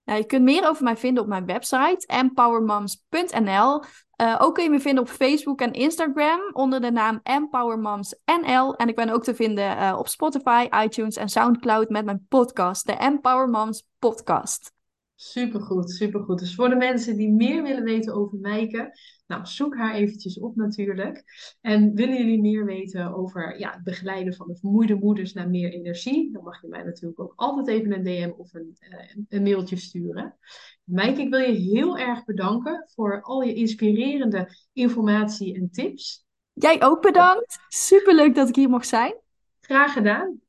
Nou, 0.06 0.20
je 0.20 0.26
kunt 0.26 0.44
meer 0.44 0.70
over 0.70 0.84
mij 0.84 0.98
vinden 0.98 1.24
op 1.24 1.30
mijn 1.30 1.46
website 1.46 2.04
empowermoms.nl. 2.08 3.84
Uh, 4.22 4.36
ook 4.40 4.54
kun 4.54 4.64
je 4.64 4.70
me 4.70 4.80
vinden 4.80 5.04
op 5.04 5.10
Facebook 5.10 5.62
en 5.62 5.74
Instagram 5.74 6.40
onder 6.52 6.82
de 6.82 6.92
naam 6.92 7.20
EmpowerMomsNL. 7.24 8.76
En 8.76 8.88
ik 8.88 8.96
ben 8.96 9.10
ook 9.10 9.24
te 9.24 9.36
vinden 9.36 9.78
uh, 9.78 9.96
op 9.98 10.08
Spotify, 10.08 10.68
iTunes 10.84 11.16
en 11.16 11.30
Soundcloud 11.30 11.90
met 11.90 12.06
mijn 12.06 12.26
podcast, 12.30 12.86
de 12.86 12.94
Empower 12.94 13.50
Moms 13.50 13.84
Podcast. 14.00 14.83
Supergoed, 15.24 15.92
supergoed. 15.92 16.40
Dus 16.40 16.56
voor 16.56 16.70
de 16.70 16.76
mensen 16.76 17.18
die 17.18 17.32
meer 17.32 17.64
willen 17.64 17.84
weten 17.84 18.14
over 18.14 18.38
Meike, 18.38 18.98
nou, 19.28 19.46
zoek 19.46 19.76
haar 19.76 19.94
eventjes 19.94 20.40
op 20.40 20.56
natuurlijk. 20.56 21.24
En 21.62 21.94
willen 21.96 22.18
jullie 22.18 22.42
meer 22.42 22.66
weten 22.66 23.16
over 23.16 23.60
ja, 23.60 23.72
het 23.72 23.84
begeleiden 23.84 24.34
van 24.34 24.48
de 24.48 24.56
vermoeide 24.56 24.96
moeders 24.96 25.34
naar 25.34 25.50
meer 25.50 25.72
energie, 25.72 26.32
dan 26.32 26.44
mag 26.44 26.62
je 26.62 26.68
mij 26.68 26.84
natuurlijk 26.84 27.20
ook 27.20 27.34
altijd 27.36 27.68
even 27.68 27.94
een 27.94 28.04
DM 28.04 28.32
of 28.38 28.54
een, 28.54 28.78
uh, 28.80 29.24
een 29.30 29.44
mailtje 29.44 29.76
sturen. 29.76 30.38
Meike, 30.84 31.22
ik 31.22 31.30
wil 31.30 31.40
je 31.40 31.60
heel 31.60 31.98
erg 31.98 32.26
bedanken 32.26 32.90
voor 32.96 33.22
al 33.22 33.42
je 33.42 33.54
inspirerende 33.54 34.50
informatie 34.74 35.56
en 35.56 35.70
tips. 35.72 36.26
Jij 36.54 36.84
ook 36.84 37.02
bedankt. 37.02 37.60
Superleuk 37.68 38.36
dat 38.36 38.50
ik 38.50 38.56
hier 38.56 38.70
mocht 38.70 38.88
zijn. 38.88 39.16
Graag 39.60 39.94
gedaan. 39.94 40.42